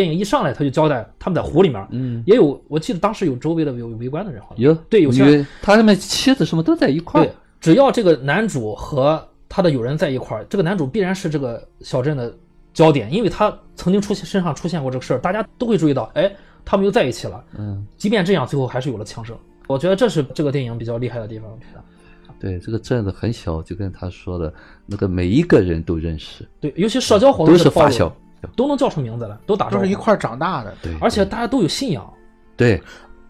[0.00, 7.24] 电影一上来，他就交代他们在湖里面，嗯，也有，我记得当时有周围的有围观的人，好像有，对，有些他们妻子什么都在一块儿。
[7.26, 12.34] 对，只要这个男主和他的友人在一块儿，这个男主必然是这个小镇的
[12.72, 16.34] 焦点，因为他曾经出现身上出现过这个事儿，大家都会注意到，哎，
[16.64, 17.44] 他们又在一起了。
[17.58, 19.36] 嗯，即便这样，最后还是有了枪声。
[19.66, 21.46] 我觉得这是这个电影比较厉害的地方。
[22.40, 24.50] 对，这个镇子很小，就跟他说的
[24.86, 26.48] 那个每一个人都认识。
[26.58, 28.10] 对，尤其社交活动都是发小。
[28.57, 32.11] 都能叫出名字来，都打都是一块长大的，对，而且大家都有信仰。
[32.57, 32.83] 对，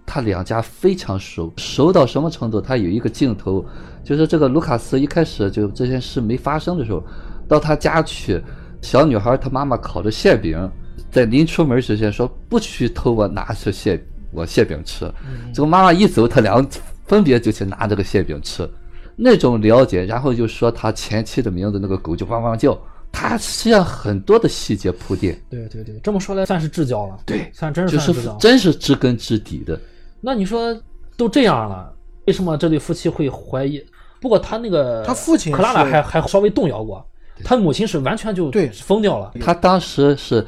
[0.06, 2.60] 他两家非常熟，熟到什么程度？
[2.60, 3.64] 他有一个镜头，
[4.02, 7.02] 就是这个卢卡斯一开始就这件事没发生的时候，
[7.48, 8.42] 到他家去，
[8.82, 10.70] 小女孩她妈妈烤着馅饼，
[11.10, 14.00] 在临出门之前说不许偷我拿出馅
[14.32, 15.12] 我馅饼吃。
[15.54, 16.64] 这个妈妈一走，他俩
[17.06, 18.68] 分别就去拿这个馅饼吃，
[19.16, 22.76] 那种了解，然后就说他前妻的名字，那个狗就汪汪叫。
[23.12, 29.78] 他实际上很多的细节铺垫，对对对，这么说来算是至交了，对，算真是就是，真是知根知底的。
[30.20, 30.74] 那你说
[31.16, 31.92] 都这样了，
[32.26, 33.84] 为什么这对夫妻会怀疑？
[34.20, 37.04] 不过他那个他父亲克拉拉还还稍微动摇过，
[37.42, 38.68] 他母亲是完全就对。
[38.70, 39.32] 疯掉了。
[39.40, 40.46] 他当时是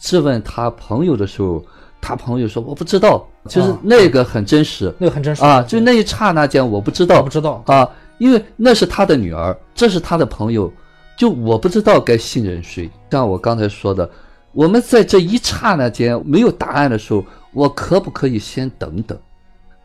[0.00, 1.64] 质问他朋友的时候，
[2.00, 5.42] 他朋友说我不知道，就是那个很真实，那个很真实。
[5.42, 7.62] 啊，就那一刹那间我不知道，不知道。
[7.66, 10.72] 啊，因为那是他的女儿，这是他的朋友。
[11.16, 14.08] 就我不知道该信任谁，像我刚才说的，
[14.52, 19.16] 我们在这一刹那间没有答案的时候，我可不可以先等等？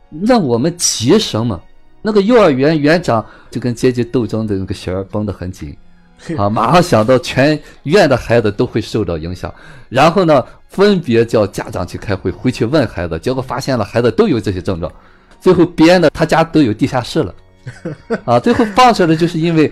[0.10, 1.62] 那我们急什么？
[2.02, 5.78] 那个幼儿园园长就跟阶级斗争的那个弦儿绷得很紧，
[6.36, 9.54] 啊，马上想到全院的孩子都会受到影响，
[9.88, 14.92] 然后呢，分别叫家长去开会，回去问孩子，结果发现了孩子都有这些症状，
[15.40, 17.36] 最后编的他家都有地下室了，
[18.26, 19.72] 啊，最后放出来就是因为。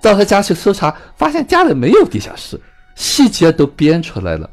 [0.00, 2.60] 到他家去搜查，发现家里没有地下室，
[2.94, 4.48] 细节都编出来了。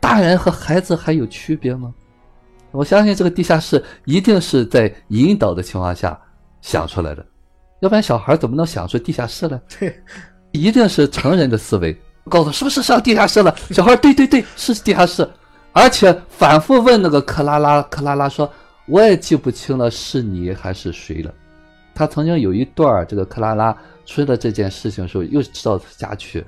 [0.00, 1.92] 大人和孩子还有区别吗？
[2.72, 6.18] 我相信这个地下室一定是在引导的情况下
[6.60, 7.24] 想出来的，
[7.80, 9.60] 要不然小孩怎么能想出地下室来？
[9.78, 9.96] 对，
[10.50, 11.96] 一定是成人的思维。
[12.28, 13.54] 告诉是不是上地下室了？
[13.70, 15.28] 小孩对对对，是地下室，
[15.72, 18.50] 而且反复问那个克拉拉，克拉拉说
[18.86, 21.32] 我也记不清了，是你还是谁了？
[21.94, 23.76] 他曾经有一段这个克拉拉。
[24.04, 26.44] 出了这件事情的时候，又到他家去，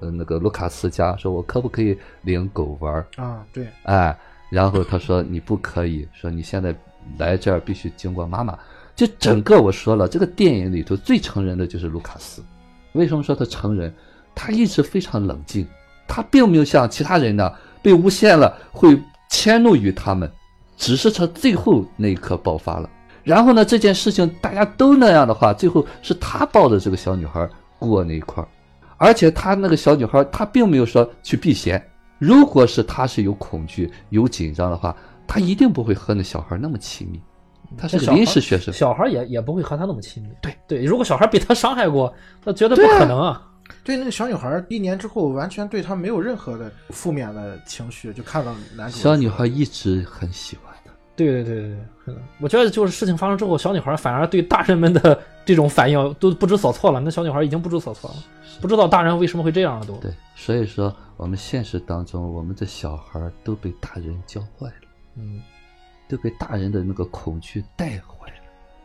[0.00, 3.44] 呃，那个卢卡斯家，说我可不可以领狗玩啊？
[3.52, 4.16] 对，哎，
[4.50, 6.74] 然后他说你不可以说你现在
[7.18, 8.58] 来这儿必须经过妈妈。
[8.94, 12.42] 就整个我说了，这个电影里头最成人的就是卢卡斯。
[12.92, 13.92] 为什么说他成人？
[14.34, 15.66] 他一直非常冷静，
[16.06, 17.50] 他并没有像其他人呢
[17.82, 19.00] 被诬陷了会
[19.30, 20.30] 迁怒于他们，
[20.76, 22.88] 只是他最后那一刻爆发了。
[23.30, 23.64] 然后呢？
[23.64, 28.48] 这件事情大家都那样的话，最后是他抱着这个小女孩过那一块儿，
[28.96, 31.80] 而且他那个小女孩，他并没有说去避嫌。
[32.18, 34.96] 如果是他是有恐惧、有紧张的话，
[35.28, 37.20] 他一定不会和那小孩那么亲密。
[37.78, 40.28] 他是临时学生，小孩也也不会和他那么亲密。
[40.42, 42.12] 对对，如果小孩被他伤害过，
[42.42, 43.40] 那绝对不可能啊。
[43.84, 48.98] 对那个小女孩，一年之后完全对他没有任何的负面的情绪，就看到男主。
[48.98, 50.69] 小女孩一直很喜欢。
[51.26, 57.00] 对对对对对，我觉得就是事情发生之后，小女孩反而对大人们的 这种反应都不知所措了。
[57.00, 58.16] 那小女孩已经不知所措了，
[58.60, 59.94] 不知道大人为什么会这样了都。
[59.96, 65.40] 对，所以说我们现实当中，我们的小孩都被大人教坏了，嗯，
[66.08, 68.34] 都被大人的那个恐惧带坏了。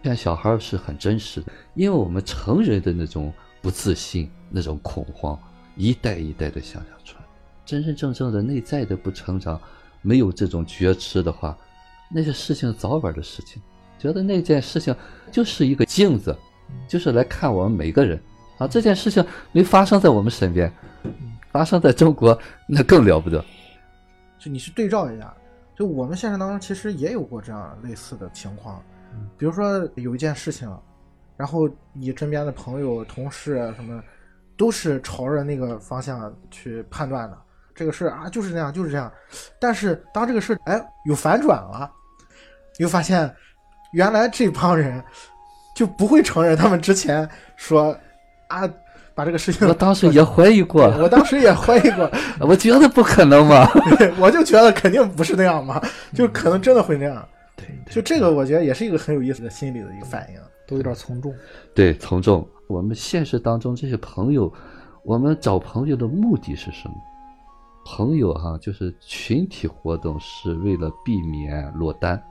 [0.03, 5.37] 现在小孩是很真实的，因为我们成人的那种不自信、那种恐慌，
[5.75, 7.23] 一代一代的向下传，
[7.65, 9.59] 真真正正的内在的不成长，
[10.01, 11.57] 没有这种觉知的话。
[12.09, 13.61] 那些事情早晚的事情，
[13.97, 14.95] 觉得那件事情
[15.31, 16.35] 就是一个镜子，
[16.87, 18.19] 就是来看我们每个人
[18.57, 18.67] 啊。
[18.67, 20.71] 这件事情没发生在我们身边，
[21.51, 22.37] 发生在中国
[22.67, 23.43] 那更了不得。
[24.37, 25.33] 就你去对照一下，
[25.75, 28.81] 就我们现实当中其实也有过这样类似的情况，
[29.37, 30.71] 比如说有一件事情，
[31.35, 34.01] 然后你身边的朋友、同事什么，
[34.55, 37.37] 都是朝着那个方向去判断的。
[37.75, 39.11] 这个事儿啊，就是这样，就是这样。
[39.59, 41.91] 但是当这个事儿哎有反转了。
[42.77, 43.33] 又发现，
[43.93, 45.01] 原来这帮人
[45.73, 47.97] 就不会承认他们之前说
[48.49, 48.69] 啊，
[49.13, 49.65] 把这个事情。
[49.65, 52.11] 我当时也怀疑过，我当时也怀疑过，
[52.41, 53.65] 我觉得不可能嘛，
[54.19, 55.81] 我就觉得肯定不是那样嘛，
[56.13, 57.25] 就可能真的会那样。
[57.55, 61.33] 对，就这个，我觉得也是一个很有意思的心理的一个反应，都有点从众。
[61.73, 62.45] 对，从众。
[62.67, 64.51] 我们现实当中这些朋友，
[65.05, 66.95] 我们找朋友的目的是什么？
[67.85, 72.21] 朋友哈，就是群体活动，是为了避免落单。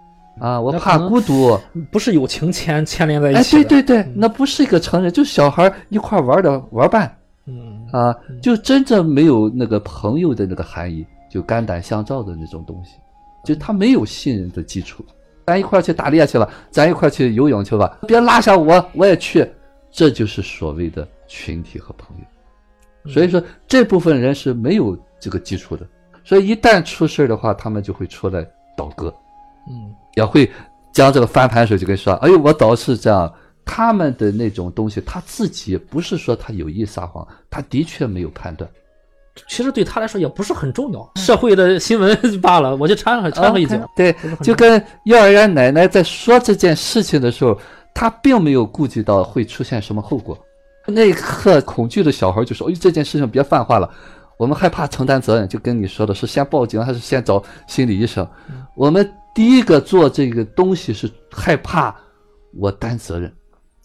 [0.41, 1.57] 啊，我怕孤独，
[1.93, 3.57] 不是友情牵牵连在一起。
[3.57, 7.17] 哎，对对对，那不是一个成人，就小孩一块玩的玩伴。
[7.47, 12.97] 嗯啊，就真正没有那个朋友的那个含义，就肝胆相照的那种东西，
[13.45, 15.05] 就他没有信任的基础。
[15.47, 19.49] 咱一块去打猎去了，咱一块去游泳去吧，别拉下我，我也去。
[19.91, 23.13] 这就是所谓的群体和朋友。
[23.13, 25.87] 所以说，这部分人是没有这个基础的，
[26.23, 28.47] 所以一旦出事的话，他们就会出来
[28.77, 29.07] 倒戈。
[29.71, 29.95] 嗯。
[30.17, 30.51] 也会
[30.93, 33.33] 将这个翻盘手就跟说：“哎呦，我倒是这样。”
[33.65, 38.71] 他们的那种东西，他自己不是说他有意撒谎，他的确没有判断。
[39.49, 42.77] 其实对他来说也不是很重要，社会的新闻罢了。
[42.77, 43.77] 我就掺和掺和一脚。
[43.97, 47.59] 对，就跟幼儿园奶奶在说这件事情的时候，
[47.95, 50.39] 他并没有顾及到会出现什么后果。
[50.87, 53.91] 那一刻，恐惧的小孩就说：“哎，这件事情别泛化了，
[54.37, 58.29] 我们害怕承担责任。”就跟你说的是先报警还是先找心理医生？
[58.75, 59.13] 我们。
[59.35, 61.93] 第一个做这个东西是害怕
[62.53, 63.35] 我担责任，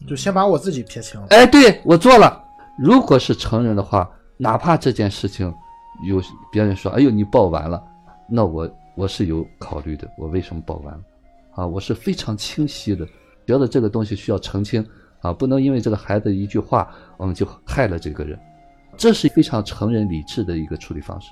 [0.07, 1.25] 就先把我自己撇清了。
[1.31, 2.39] 哎，对我做了。
[2.77, 5.51] 如果是成人的话，哪怕这件事情
[6.07, 6.21] 有
[6.51, 7.83] 别人说：“哎呦，你报完了。”
[8.29, 10.07] 那我我是有考虑的。
[10.19, 11.01] 我为什么报完了？
[11.55, 13.03] 啊，我是非常清晰的，
[13.47, 14.87] 觉得这个东西需要澄清
[15.21, 16.87] 啊，不能因为这个孩子一句话，
[17.17, 18.39] 我们就害了这个人。
[18.99, 21.31] 这是非常成人理智的一个处理方式。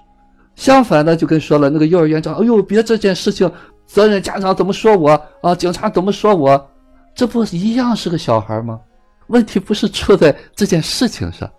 [0.56, 3.52] 相反的，就跟说了那个幼儿园长：“哎呦，别这件事情。”
[3.86, 5.12] 责任家长怎么说我
[5.42, 5.56] 啊？
[5.56, 6.70] 警察怎么说我？
[7.16, 8.82] 这不一样是个小孩吗？
[9.28, 11.50] 问题不是出在这件事情上，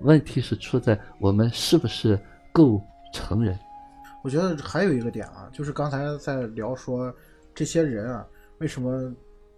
[0.00, 2.18] 问题是出在我们是不是
[2.52, 2.80] 够
[3.12, 3.58] 成人？
[4.24, 7.14] 我觉得还有一个点啊，就是刚才在聊说
[7.54, 8.24] 这些人啊，
[8.58, 9.12] 为什么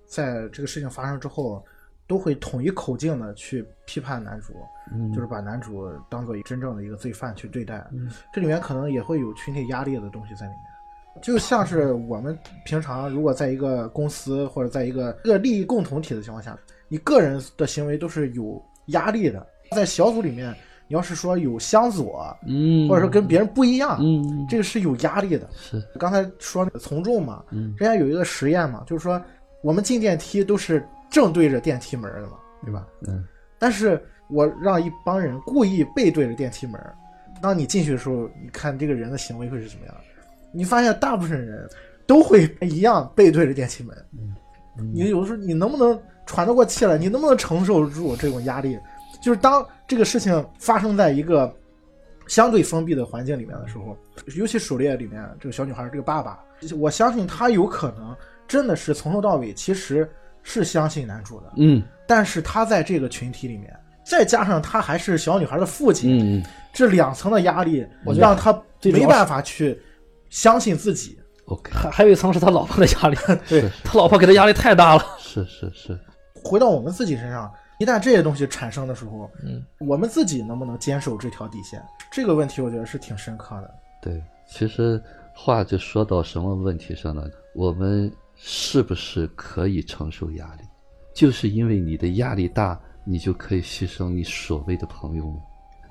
[0.05, 1.65] 在这个事情发生之后
[2.11, 4.53] 都会统一口径的去批判男主，
[5.15, 7.87] 就是把男主当做真正的一个罪犯去对待。
[8.33, 11.23] 这里面可能也会有群体压力的东西在里面。
[11.23, 16.59] 就像是我们平常如果在一个公司或者在一个利益共同体的情况下，
[16.89, 19.47] 你个人的行为都是有压力的。
[19.71, 20.53] 在小组里面，
[20.89, 25.49] 你要是说有相左，嗯，或者说跟别人不一样，嗯，这个是有压力的。
[25.53, 29.23] 是刚才说从众嘛，嗯，人家有一个实验嘛，就是说
[29.63, 32.87] 我们进电梯都是正对着电梯门的嘛，对吧？
[33.09, 33.25] 嗯，
[33.59, 36.81] 但是我让一帮人故意背对着电梯门，
[37.43, 39.95] 当你进去的时候，你看这个人的行为会是怎么样？
[40.53, 41.69] 你发现大部分人
[42.07, 44.35] 都会一样背对着电梯门，嗯
[44.95, 46.97] 你有的时候你能不能喘得过气来？
[46.97, 48.79] 你能不能承受住这种压力？
[49.21, 51.55] 就是当这个事情发生在一个
[52.27, 53.97] 相对封闭的环境里面的时候，
[54.37, 56.43] 尤其狩猎里面这个小女孩这个爸爸，
[56.79, 58.17] 我相信他有可能
[58.49, 60.09] 真的是从头到尾其实
[60.43, 63.75] 是相信男主的，嗯，但是他在这个群体里面，
[64.05, 67.87] 再加上他还是小女孩的父亲，嗯，这两层的压力，
[68.17, 69.81] 让他没办法去。
[70.31, 71.73] 相信自己，OK。
[71.73, 73.17] 还还有一层是他老婆的压力，
[73.51, 75.05] 对他老婆给他压力太大了。
[75.19, 75.99] 是是是。
[76.45, 81.83] 回到我们自己身上，一旦这些东西产生的时候，嗯，我们自己能不能坚守这条底线？
[82.13, 83.75] 这个问题我觉得是挺深刻的。
[84.01, 85.03] 对，其实
[85.35, 87.25] 话就说到什么问题上呢？
[87.57, 88.09] 我们
[88.43, 90.63] 是不是可以承受压力？
[91.13, 95.41] 就是因为你的压力大，你就可以牺牲你所谓的朋友吗？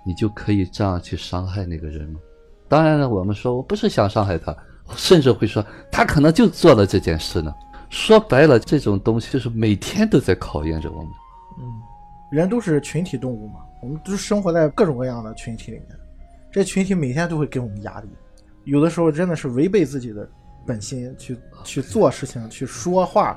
[0.03, 2.19] 你就可以这样去伤害那个人吗？
[2.67, 4.55] 当然了，我们说我不是想伤害他，
[4.95, 7.53] 甚至会说他可能就做了这件事呢。
[7.89, 11.11] 说白了，这种东西就是每天都在考验着我们。
[11.59, 11.63] 嗯，
[12.31, 15.89] 人都是群体动物嘛，我们都生活在各种各样的群体里面，
[16.51, 18.07] 这群体每天都会给我们压力，
[18.63, 20.27] 有的时候真的是违背自己的
[20.69, 23.35] 本心去去做事情、去说话。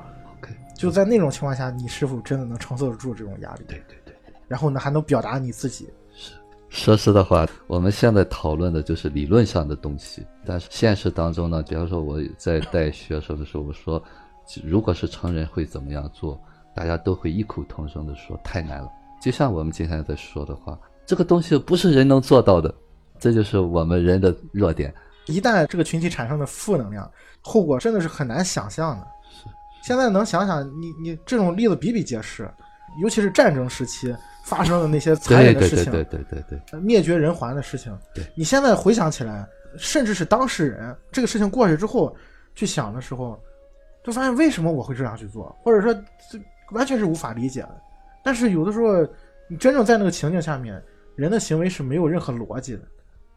[0.75, 3.63] 就在那种情况下，你是否真的能承受得住这种压力？
[3.67, 4.15] 对对对。
[4.47, 5.89] 然后呢，还能表达你自己？
[6.15, 6.33] 是。
[6.69, 14.03] 说实的话，我们现在讨论的就是理论上的东西，但是现实当中呢，比方说我在带学生的时候，我说。
[14.61, 16.37] 如果是成人会怎么样做？
[16.75, 18.89] 大家都会异口同声的说太难了。
[19.21, 22.75] 就像我们今天在说的话，这个东西不是人能做到的，
[23.17, 24.93] 这就是我们人的弱点。
[25.25, 27.09] 一旦这个群体产生的负能量，
[27.41, 29.07] 后果真的是很难想象的。
[29.81, 32.49] 现在能想想，你你这种例子比比皆是，
[33.01, 34.15] 尤其是战争时期
[34.45, 37.97] 发生的那些残忍的事情，对对对对对，灭绝人寰的事情。
[38.13, 39.47] 对，你现在回想起来，
[39.77, 42.15] 甚至是当事人，这个事情过去之后
[42.55, 43.39] 去想的时候。
[44.05, 45.93] 就发现为什么我会这样去做，或者说
[46.29, 46.37] 这
[46.71, 47.81] 完全是无法理解的。
[48.21, 49.01] 但是有的时候，
[49.47, 50.83] 你真正在那个情境下面，
[51.15, 52.81] 人的行为是没有任何逻辑的。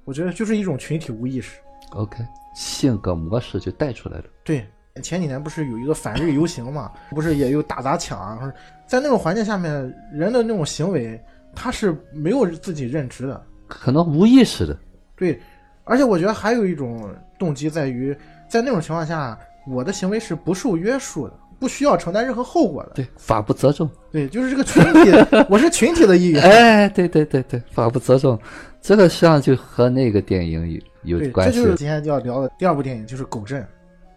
[0.04, 1.60] 我觉得就是一种群体无意识。
[1.90, 2.24] OK，
[2.54, 4.24] 性格模式就带出来了。
[4.44, 4.66] 对，
[5.02, 6.90] 前几年不是有一个反日游行嘛？
[7.10, 8.52] 不是也有打砸抢啊？
[8.86, 9.72] 在那种环境下面，
[10.12, 11.20] 人的那种行为，
[11.54, 14.78] 他是没有自己认知的，可能无意识的。
[15.16, 15.40] 对，
[15.84, 17.08] 而且我觉得还有一种
[17.38, 18.16] 动机在于，
[18.48, 19.38] 在那种情况下。
[19.68, 22.92] 我的行为是不受约束的，不需要承担任何后果的。
[22.94, 23.90] 对，法不责众。
[24.12, 25.10] 对，就是这个群体，
[25.50, 26.40] 我是群体的一员。
[26.40, 28.38] 哎，对对对对，法不责众，
[28.80, 31.56] 这个实际上就和那个电影有有关系。
[31.56, 33.62] 这就是今天就要聊的第二部电影，就是《狗镇》。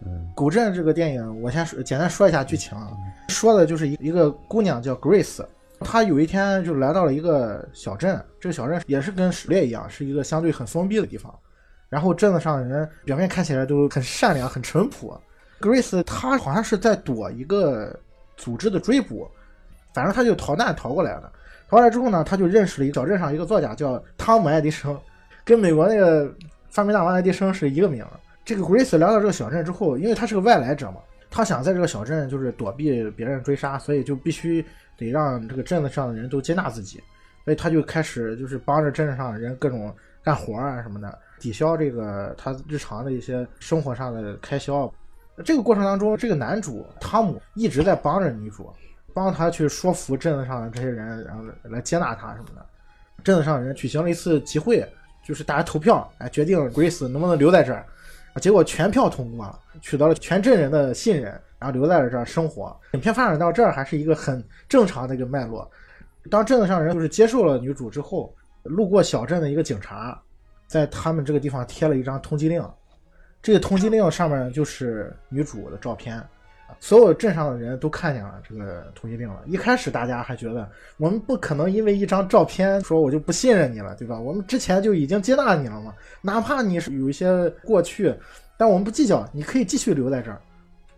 [0.04, 2.90] 嗯，《狗镇》这个电影，我先说简单说一下剧情啊。
[3.28, 5.44] 说的就是一一个姑娘叫 Grace，
[5.80, 11.34] 她有一天就来到了一个小镇，这个小镇也是跟狩猎一样，是一个相对很封闭的地方。
[11.88, 15.18] 然后镇子上的人表面看起来都很善良、很淳朴。
[15.60, 17.94] Grace，他好像是在躲一个
[18.36, 19.28] 组织的追捕，
[19.92, 21.30] 反正他就逃难逃过来了。
[21.68, 24.98] 逃过来之后呢，他就认识了一个小镇上一个作家，叫汤姆·爱迪生，
[25.44, 26.32] 跟美国那个
[26.70, 28.04] 发明大王爱迪生是一个名。
[28.44, 31.00] 这个 Grace 来到这个小镇之后，因为他是个外来者嘛，
[31.30, 34.64] 他想在这个小镇就是躲避别人追杀，所以就必须
[34.96, 37.02] 得让这个镇子上的人都接纳自己，
[37.44, 44.92] 所以他就开始就是帮着镇子上的人各种干活啊什么的，抵消这个他日常的一些生活上的开销。
[45.44, 48.70] 这个过程当中，这个男主汤姆一直在帮着女主，
[49.14, 52.66] 帮他去说服镇子上的这些人，然后来接纳他什么的。
[53.22, 54.86] 镇子上的人举行了一次集会，
[55.30, 57.86] 就是大家投票，哎，决定 Grace 能不能留在这儿。
[58.40, 61.26] 结果全票通过了，取得了全镇人的信任，
[61.56, 62.76] 然后留在了这儿生活。
[62.94, 65.70] 影片发展到这儿还是一个很正常的一个脉络。
[66.28, 70.20] 当镇子上人就是接受了女主之后，路过小镇的一个警察，
[70.66, 72.60] 在他们这个地方贴了一张通缉令。
[73.40, 76.20] 这个通缉令上面就是女主的照片，
[76.82, 79.42] 所有镇上的人都看见了这个通缉令了。
[79.46, 80.66] 一开始大家还觉得
[80.96, 84.18] 我们不可能因为一张照片说我就不信任你了，对吧？
[84.18, 88.14] 我们之前就已经接纳你了嘛，哪怕你是有一些过去，
[88.56, 90.40] 但我们不计较，你可以继续留在这儿。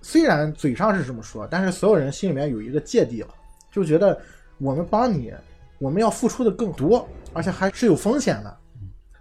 [0.00, 3.28] 虽然嘴上是这么说，但是所有人心里面有一个芥蒂了，
[3.72, 4.16] 就觉得
[4.58, 5.34] 我们帮你，
[5.80, 8.56] 我们要付出的更多，而且还是有风险的。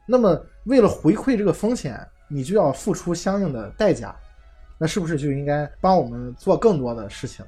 [0.05, 1.99] 那么为了回馈这个风险。
[2.34, 4.16] 你就要付出相应的代价，
[4.82, 7.46] 那是不是就应该帮我们做更多的事情，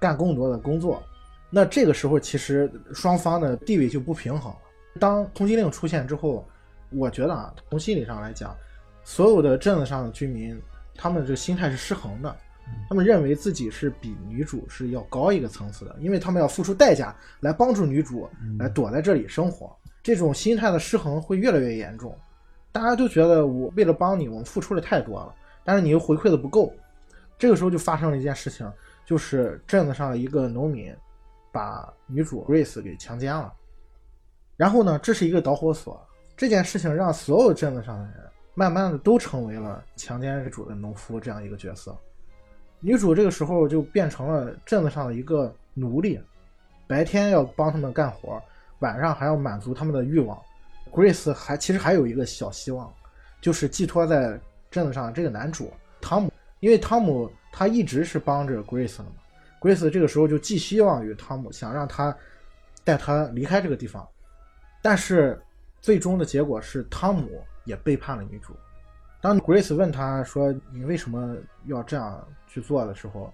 [0.00, 1.02] 干更多的工作？
[1.50, 4.58] 那这个时候其实双方的地位就不平衡了。
[4.98, 6.42] 当通缉令出现之后，
[6.88, 8.56] 我觉得啊，从心理上来讲，
[9.02, 10.58] 所有的镇子上的居民，
[10.94, 12.34] 他们这个心态是失衡的，
[12.88, 18.26] 他们认为自己是比女主是要高一个层次的，因为他们要付出代价来帮助女主
[18.58, 19.70] 来躲在这里生活，
[20.02, 22.16] 这种心态的失衡会越来越严重。
[22.72, 25.34] 大家都觉得我为了帮你，我们付出了太多了，
[25.64, 26.72] 但是你又回馈的不够。
[27.36, 28.70] 这个时候就发生了一件事情，
[29.04, 30.94] 就是镇子上的一个农民
[31.50, 33.52] 把女主 Grace 给强奸了。
[34.56, 36.00] 然后呢，这是一个导火索。
[36.36, 38.14] 这件事情让所有镇子上的人
[38.54, 41.96] 慢慢的都成为了强奸女主的农夫这样一个角色。
[42.80, 46.20] 女主这个时候就变成了镇子上的一个奴隶，
[46.86, 48.40] 白天要帮他们干活，
[48.80, 50.40] 晚上还要满足他们的欲望。
[50.92, 52.92] Grace 还其实还有一个小希望，
[53.40, 54.38] 就是寄托在
[54.74, 59.10] 镇子上这个男主汤姆，因为汤姆他一直是帮着 Grace 的嘛。
[59.60, 62.12] Grace 这个时候就寄希望于汤姆，想让他
[62.82, 64.04] 带他离开这个地方。
[64.82, 65.40] 但是
[65.80, 68.52] 最终的结果是汤姆也背叛了女主。
[69.20, 73.32] 当 Grace 问他说你为什么要这样去做的时候，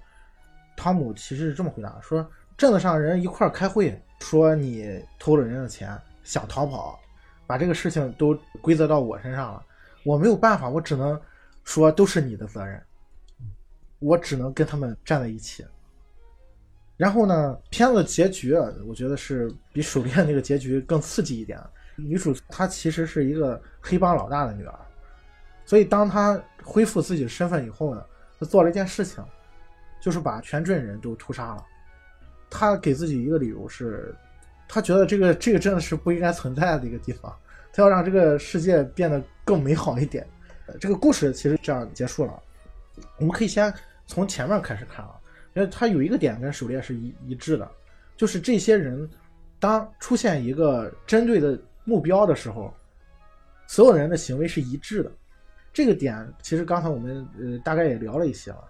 [0.76, 2.28] 汤姆其实是这么回答说：
[2.59, 7.01] 镇子上人一块开会说你偷了人家的钱，想逃跑。
[7.47, 9.64] 把这个事情都归责到我身上了，
[10.05, 11.20] 我没有办法，我只能
[11.64, 12.82] 说都是你的责任，
[13.98, 15.64] 我只能跟他们站在一起。
[16.96, 18.54] 然后呢，片子结局
[18.86, 21.58] 我觉得是比《手链》那个结局更刺激一点。
[21.96, 24.78] 女主她其实是一个黑帮老大的女儿，
[25.64, 28.04] 所以当她恢复自己的身份以后呢，
[28.38, 29.24] 她做了一件事情，
[30.00, 31.64] 就是把全镇人都屠杀了。
[32.50, 34.14] 她给自己一个理由是，
[34.68, 37.34] 她觉得这个这个真的是不应该存在的一个地方，
[37.72, 40.26] 她要让这个世界变得更美好一点。
[40.79, 42.43] 这个故事其实这样结束了。
[43.18, 43.73] 我们可以先
[44.07, 45.18] 从前面开始看啊，
[45.55, 47.71] 因为它有一个点跟狩猎是一一致的，
[48.16, 49.09] 就是这些人
[49.59, 51.59] 当出现一个针对的。
[51.83, 52.73] 目标的时候，
[53.66, 55.11] 所有人的行为是一致的。
[55.73, 58.62] 这个点其实刚才我们呃大概也聊了一些了，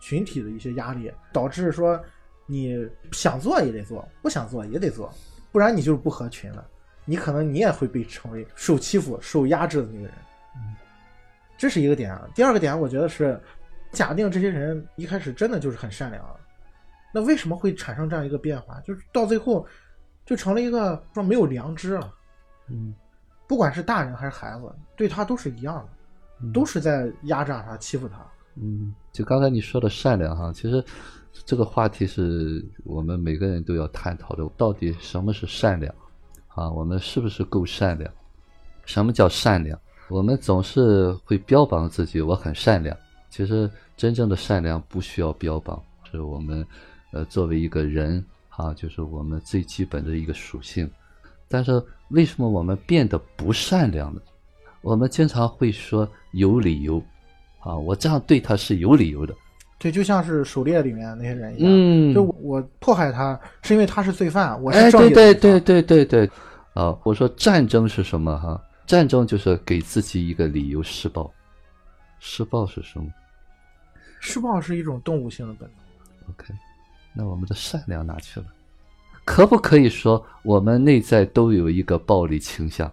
[0.00, 2.02] 群体的一些压力导致说
[2.46, 2.74] 你
[3.12, 5.12] 想做也得做，不想做也得做，
[5.52, 6.66] 不然你就是不合群了。
[7.04, 10.12] 你可能你也会被称为受欺负、受压制的那个人。
[11.56, 12.28] 这是一个点啊。
[12.34, 13.40] 第二个点，我觉得是
[13.92, 16.24] 假定这些人一开始真的就是很善良，
[17.12, 18.80] 那为什么会产生这样一个变化？
[18.80, 19.66] 就是到最后
[20.24, 22.12] 就成了一个说没有良知了。
[22.68, 22.94] 嗯，
[23.46, 25.76] 不管是大人还是孩子，对他都是一样
[26.40, 28.18] 的，都是在压榨他、欺负他。
[28.56, 30.84] 嗯，就刚才你说的善良哈，其实
[31.44, 35.94] 这个话题是我们每个人都要探讨的，到底什么是善良？
[36.48, 38.12] 啊，我们是不是够善良？
[38.84, 39.78] 什么叫善良？
[40.08, 42.96] 我们总是会标榜自己我很善良，
[43.28, 46.64] 其实真正的善良不需要标榜，是我们
[47.12, 50.88] 呃作为一个人啊，就是我们最基本的一个属性。
[51.48, 54.20] 但是为什么我们变得不善良呢？
[54.82, 57.02] 我们经常会说有理由，
[57.60, 59.34] 啊，我这样对他是有理由的。
[59.78, 65.14] 对，就像是狩猎里面那些人一样，嗯，就我迫害他是因为他是罪犯，我是正义的。
[65.14, 66.30] 对对对对对对，
[66.74, 68.38] 啊，我说战争是什么？
[68.38, 71.32] 哈，战争就是给自己一个理由施暴。
[72.20, 73.12] 施暴是什么？
[74.20, 76.30] 施暴是一种动物性的本能。
[76.30, 76.54] OK，
[77.12, 78.46] 那我们的善良哪去了？
[79.24, 82.90] 可不可以说我们内在都有一个暴力倾向？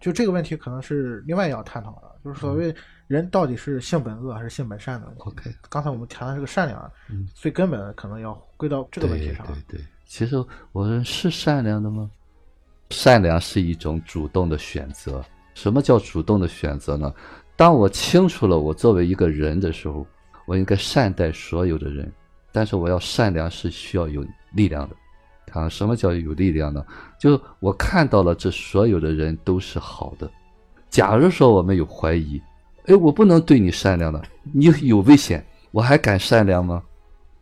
[0.00, 2.74] 就这个问题，可能是另外要探讨的，就是所谓
[3.08, 6.92] 人到底是性本恶还是性本善的问题？OK，刚才我们谈的是个善良，
[7.34, 9.44] 最根本的可能要归到这个问题上。
[9.46, 10.36] 对对，其实
[10.70, 12.08] 我们是善良的吗？
[12.90, 15.24] 善良是一种主动的选择。
[15.54, 17.12] 什么叫主动的选择呢？
[17.56, 20.06] 当我清楚了我作为一个人的时候，
[20.46, 22.10] 我应该善待所有的人，
[22.52, 24.24] 但是我要善良是需要有
[24.54, 24.96] 力量的。
[25.52, 26.84] 啊，什么叫有力量呢？
[27.18, 30.30] 就是我看到了，这所有的人都是好的。
[30.88, 32.40] 假如说我们有怀疑，
[32.86, 34.22] 哎，我不能对你善良了，
[34.52, 36.82] 你有危险，我还敢善良吗？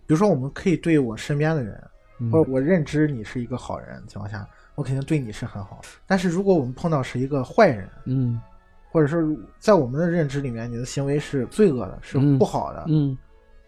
[0.07, 1.83] 比如说，我们可以对我身边的人，
[2.31, 5.81] 或者我认知你是一个好人情况下，我肯定对你是很好。
[6.07, 8.41] 但是如果我们碰到是一个坏人，嗯，
[8.93, 9.21] 或者说
[9.59, 13.19] 在我们的认知里面，你的行为是罪恶的，是不好的，嗯，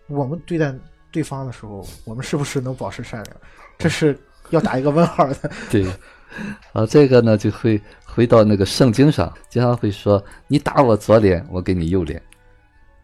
[0.07, 0.73] 我们对待
[1.11, 3.37] 对方的时候，我们是不是能保持善良？
[3.77, 4.17] 这是。
[4.51, 5.87] 要打一个问号的， 对，
[6.73, 12.19] 啊，这个呢就会回到那个圣经上，经常会说你打我左脸，我给你右脸。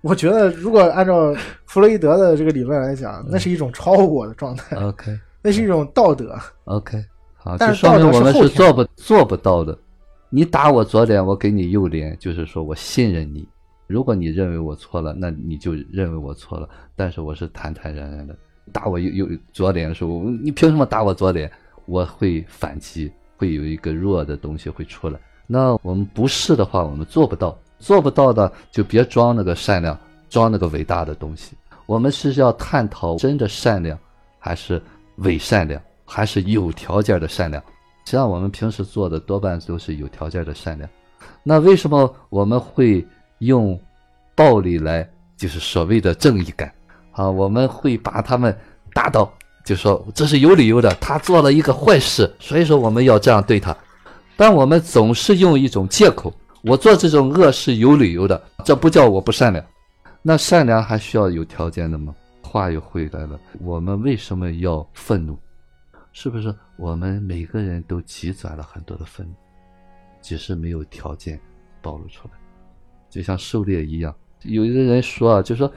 [0.00, 1.36] 我觉得如果按照
[1.66, 4.74] 弗洛伊德的这个理论来讲，那是一种超我的状态。
[4.76, 6.34] OK，那是一种道德。
[6.64, 7.05] OK，
[7.45, 9.76] 好，就说明我们是做不做不到的。
[10.30, 13.47] 你打我左脸，我给你右脸，就是说我信任你。
[13.86, 16.66] 如果你认为我错了，那你就认为我错了。
[16.97, 18.34] 但是我是坦坦然然的。
[18.72, 21.53] 打我右右左脸的时候，你凭什么打我左脸？
[21.84, 25.20] 我会反击，会有一个弱的东西会出来。
[25.47, 29.97] 那我们不是的话，我们做不到，做不到的就别装那个善良，
[30.30, 31.55] 装那个伟大的东西。
[31.84, 33.99] 我们是要探讨真的善良，
[34.38, 34.80] 还是
[35.16, 37.62] 伪善良，还是有条件的善良？
[38.05, 40.88] 实际上，我们平时做的多半都是有条件的善良。
[41.42, 43.07] 那为什么我们会
[43.38, 43.78] 用
[44.34, 46.72] 暴力来，就是所谓的正义感？
[47.12, 48.55] 啊，我们会把他们
[48.92, 49.32] 打倒，
[49.64, 53.74] 就说这是有理由的，他做了一个坏事，所以说我们要这样对他。
[54.36, 59.64] 但我们总是用一种借口，我做这种恶是有理由的，这不叫我不善良。
[60.22, 62.14] 那善良还需要有条件的吗？
[62.42, 65.38] 话又回来了，我们为什么要愤怒？
[66.15, 69.35] 是不是我们每个人都积攒了很多的愤怒，
[70.23, 71.39] 只是没有条件
[71.83, 72.35] 暴露出来？
[73.11, 75.71] 就像狩猎一样，有一个人说啊，就说。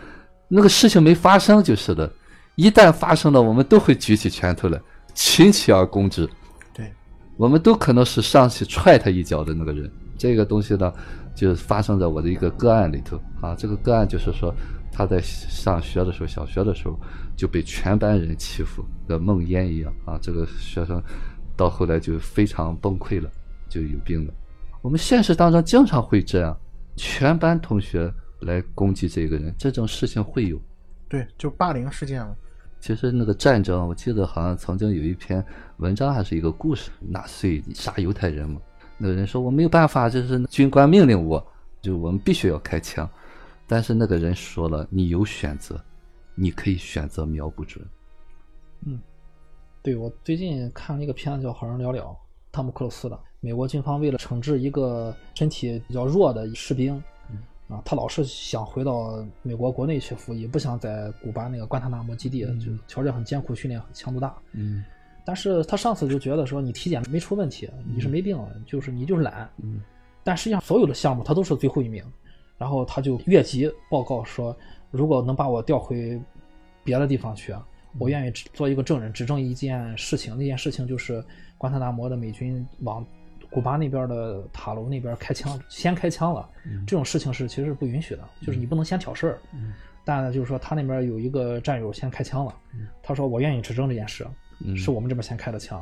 [0.50, 2.10] 那个事情没发生就是的，
[2.56, 4.80] 一旦发生了，我们都会举起拳头来，
[5.14, 6.26] 群起而攻之。
[6.74, 6.90] 对，
[7.36, 9.92] 我们都可能是上去踹他一脚的那个人。
[10.18, 10.94] 这个东西呢，
[11.36, 13.54] 就发生在我的一个个案里头啊。
[13.56, 14.56] 这个个案就是说，
[14.90, 16.98] 他在上学的时候，小学的时候
[17.38, 20.20] 就被全班人欺负，跟梦魇一样啊。
[20.22, 21.02] 这个学生
[21.56, 23.32] 到后来就非常崩溃了，
[23.70, 24.34] 就有病了。
[24.82, 26.60] 我们现实当中经常会这样，
[26.98, 28.14] 全班同学。
[28.42, 30.62] 来攻击这个人，这种事情会有。
[31.10, 32.36] 对，就霸凌事件嘛。
[32.80, 35.44] 其实那个战争，我记得好像曾经有一篇
[35.78, 38.62] 文章还是一个故事，纳粹杀犹太人嘛。
[39.00, 41.44] 那个人说我没有办法，就是军官命令我，
[41.82, 43.10] 就我们必须要开枪。
[43.66, 45.84] 但是那个人说了，你有选择，
[46.40, 47.84] 你可以选择瞄不准。
[48.86, 49.02] 嗯，
[49.82, 52.02] 对我最近看了一个片子叫《好人寥寥》，
[52.52, 53.20] 汤姆克鲁斯的。
[53.40, 57.02] 美国军方为了惩治一个身体比较弱的士兵。
[57.68, 64.34] 啊，他老是想回到美国国内去服役，不想在古巴那个关塔那摩基地，就条件很艰苦，训练强度大。
[64.54, 64.86] 嗯，
[65.26, 69.50] 但是他上次就觉得说你体检没出问题，你是没病，就是你就是懒。
[69.62, 69.82] 嗯，
[70.24, 72.02] 但实际上所有的项目他都是最后一名，
[72.58, 74.56] 然后他就越级报告说，
[74.92, 76.20] 如果能把我调回
[76.84, 77.54] 别的地方去，
[78.00, 80.38] 我愿意做一个证人，指证一件事情。
[80.38, 81.24] 那件事情就是
[81.58, 83.06] 关塔那摩的美军往。
[83.50, 86.50] 古巴那边的塔楼那边开枪，先开枪了，
[86.86, 89.40] 这种事情是其实是不允许的，就是你不能先挑事儿。
[90.04, 92.54] 但就是说他那边有一个战友先开枪了，
[93.02, 94.28] 他说我愿意指证这件事，
[94.76, 95.82] 是我们这边先开的枪。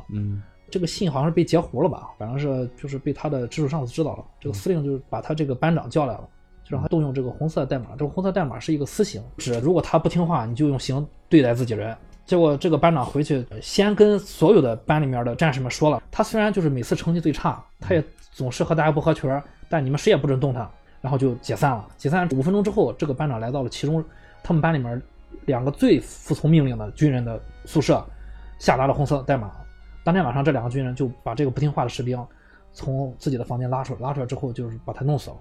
[0.69, 2.11] 这个信好像是被截胡了吧？
[2.19, 6.29] 反正是就是被他的直属上司知道了，这个司令就是把他这个班长叫来了，
[6.65, 7.91] 就让他动用这个红色代码。
[7.91, 11.95] 这个红色代码是一个私刑，指如果他不听话，你就用刑对待自己人。
[12.25, 19.29] 结果这个班长回去先跟所有的班里面的战士们说了，他虽然就是每次成绩最差，他也总是和大家不合群
[19.69, 20.67] 但你们谁也不准动他，
[21.01, 21.87] 然后就解散了。
[21.97, 24.03] 解散五分钟之后，这个班长来到了其中
[24.41, 24.99] 他们班里面
[25.45, 28.03] 两个最服从命令的军人的宿舍，
[28.57, 29.51] 下达了红色代码。
[30.03, 32.19] 当天晚上，这两个军人就把这个不听话的士兵
[32.73, 35.35] 从自己的房间拉出来，拉出来之后就是把他弄死了。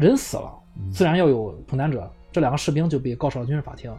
[0.00, 0.52] 人死了，
[0.90, 2.10] 自然要有承担者。
[2.32, 3.92] 这两个士兵就被告上了军事法庭，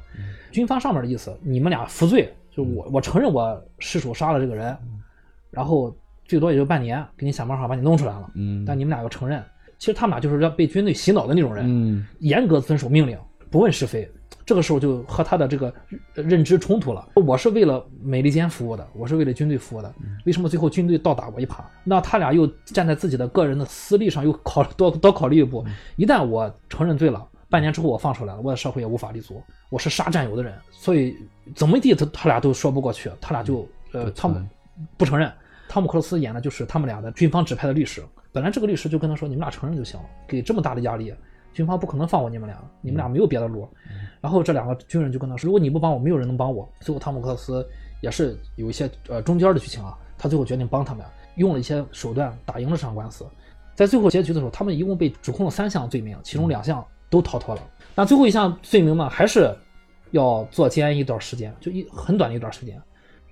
[0.51, 4.77] 军方上面的意思，你们俩服罪，就我我承认我失手杀了这个人，
[5.49, 5.93] 然后
[6.23, 8.31] 最多也就半年，给你想办法把你弄出来了。
[8.35, 9.43] 嗯，但你们俩要承认，
[9.77, 14.09] 其实他们俩就是要被军队洗脑的那种人，嗯，严格遵守命令，不问是非。
[14.51, 15.73] 这个时候就和他的这个
[16.13, 17.07] 认知冲突了。
[17.15, 19.95] 我是为了美利坚服务的，我是为了军队服务的，
[20.25, 21.63] 为什么最后军队倒打我一耙？
[21.85, 25.63] 那他俩又站在自己的个人的私利上，又考多多 考虑一步，
[25.95, 27.25] 一旦我承认罪了。
[27.49, 29.41] 半年之后我放出来了，我的社会也无法立足。
[29.69, 31.15] 我是杀战友的人，所以
[31.55, 34.45] 怎么地他他俩都说不过去，他俩就呃汤姆
[34.97, 35.31] 不承认。
[35.69, 38.03] 汤姆克鲁斯演的就是他们俩的军方指派的律师。
[38.33, 41.13] 本来这个律师就跟他说：“你们俩承认就行了。”给这么大的压力，
[41.53, 43.67] 军方不可能放过你们俩，你们俩没有别的路。
[44.19, 47.67] 然后这两个军人就跟他说：“如果你不帮我，没有人能帮我。”最后汤姆克斯
[48.01, 53.25] 也是有一些呃中间的剧情啊，他最后决定帮他们，用了一些手段打赢了这场官司。
[53.75, 56.85] 在最后结局的时候，他们一共被指控了三项罪名，其中两项。
[57.11, 57.61] 都逃脱了，
[57.93, 59.53] 那最后一项罪名嘛，还是
[60.11, 62.81] 要坐监一段时间，就一很短的一段时间。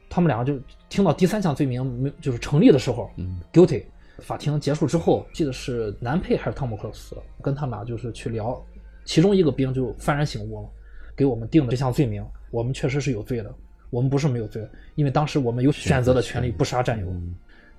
[0.10, 3.10] 他们两个就听到第三项罪名没就是成立的时候
[3.54, 3.86] ，guilty。
[4.20, 8.62] 法庭结束之后，记得是男配还是汤姆克鲁斯跟他们俩就是去聊，
[9.06, 10.70] 其中一个兵就幡然醒悟了，
[11.16, 13.54] 给我们定的这项罪名，我们确实是有罪的，
[13.90, 17.08] 我们不是没有罪，因为当时我们有选择的权利，不杀战友。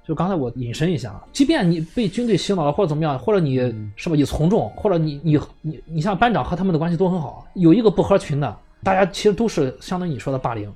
[0.03, 3.59] 就刚才我引申一下，即便你被军队洗脑了，或者怎么样，或者你
[3.95, 10.73] 是吧，你从众，或者你你你你像班长和他们的关系都很好，有一个不合群的，大家其实都是相当于你说的霸凌，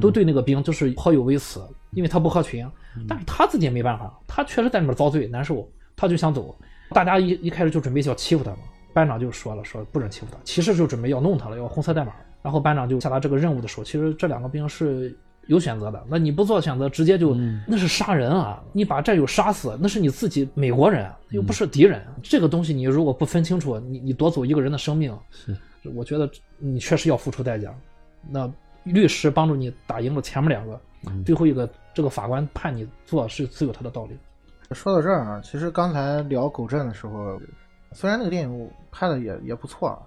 [0.00, 1.60] 都对那个兵就是颇有微词，
[1.90, 2.66] 因为他不合群，
[3.06, 6.56] 但是他自己也没办法，他确实在里面遭罪难受，他就想走，
[6.90, 8.58] 大家一一开始就准备要欺负他嘛，
[8.94, 15.16] 班长就说了，说不准欺负他，其实就准备要弄他了，要红色代码，然后班长就下达这个任务的时候，其实这两个兵是。
[15.46, 17.34] 有选择的，那你不做选择，直接就
[17.66, 18.62] 那是杀人啊！
[18.70, 22.02] 你把战友杀死，那是你自己美国人，又不是敌人。
[22.22, 25.56] 这个东西你如果不分清楚，你你夺走一个人的生命，是，
[25.94, 27.74] 我觉得你确实要付出代价。
[28.28, 28.46] 那
[28.84, 30.80] 律师帮助你打赢了前面两个，
[31.24, 34.16] 最后一个这个法官判你做是自有他的道理。
[34.72, 37.40] 说到这儿啊，其实刚才聊狗镇的时候，
[37.92, 40.00] 虽然那个电影拍的也也不错，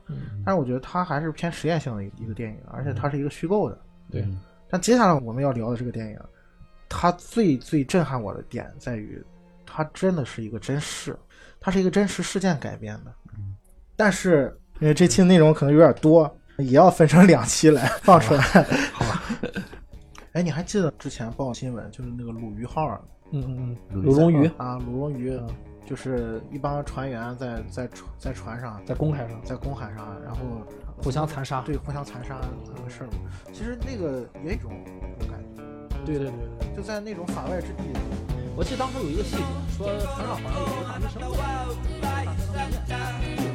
[0.46, 3.78] 但是我觉得它还是偏实验性的一个电影，而且它是一个虚构的。
[4.12, 4.28] 对。
[4.70, 6.20] 但接下来我们要聊的这个电影，
[6.88, 9.22] 它最最震撼我的点在于，
[9.66, 11.18] 它真的是一个真事，
[11.60, 13.12] 它是一个真实事件改编的。
[13.96, 16.32] 但是因为这期的内容可能有点多，
[16.64, 18.42] 也要分成两期来 放出来。
[18.94, 19.24] 好吧。
[20.34, 23.00] 哎，你还记得之前报新闻，就是那个鲁鱼号？
[23.32, 25.38] 嗯嗯嗯，鲁龙鱼啊，鲁龙鱼，
[25.86, 30.40] 就是一帮船员在在船在船上，在公海上，在公海上，然后。
[31.04, 32.40] 互相残杀，对，互相残杀
[32.76, 33.14] 那个事儿嘛，
[33.52, 34.72] 其实那个也有一种
[35.22, 35.64] 感觉，
[36.06, 37.92] 对对对对，就在那种法外之地。
[38.56, 39.42] 我记得当时有一个细节，
[39.76, 40.86] 说船上好像有一个
[42.04, 42.28] 大医
[43.42, 43.51] 生。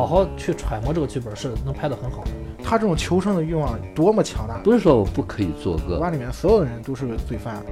[0.00, 2.30] 好好去揣摩这个剧本，是能拍得很好的。
[2.64, 4.56] 他这种求生的欲望多么强大！
[4.64, 7.62] 不是说我不可以做个，馆里面所有的人都是罪犯。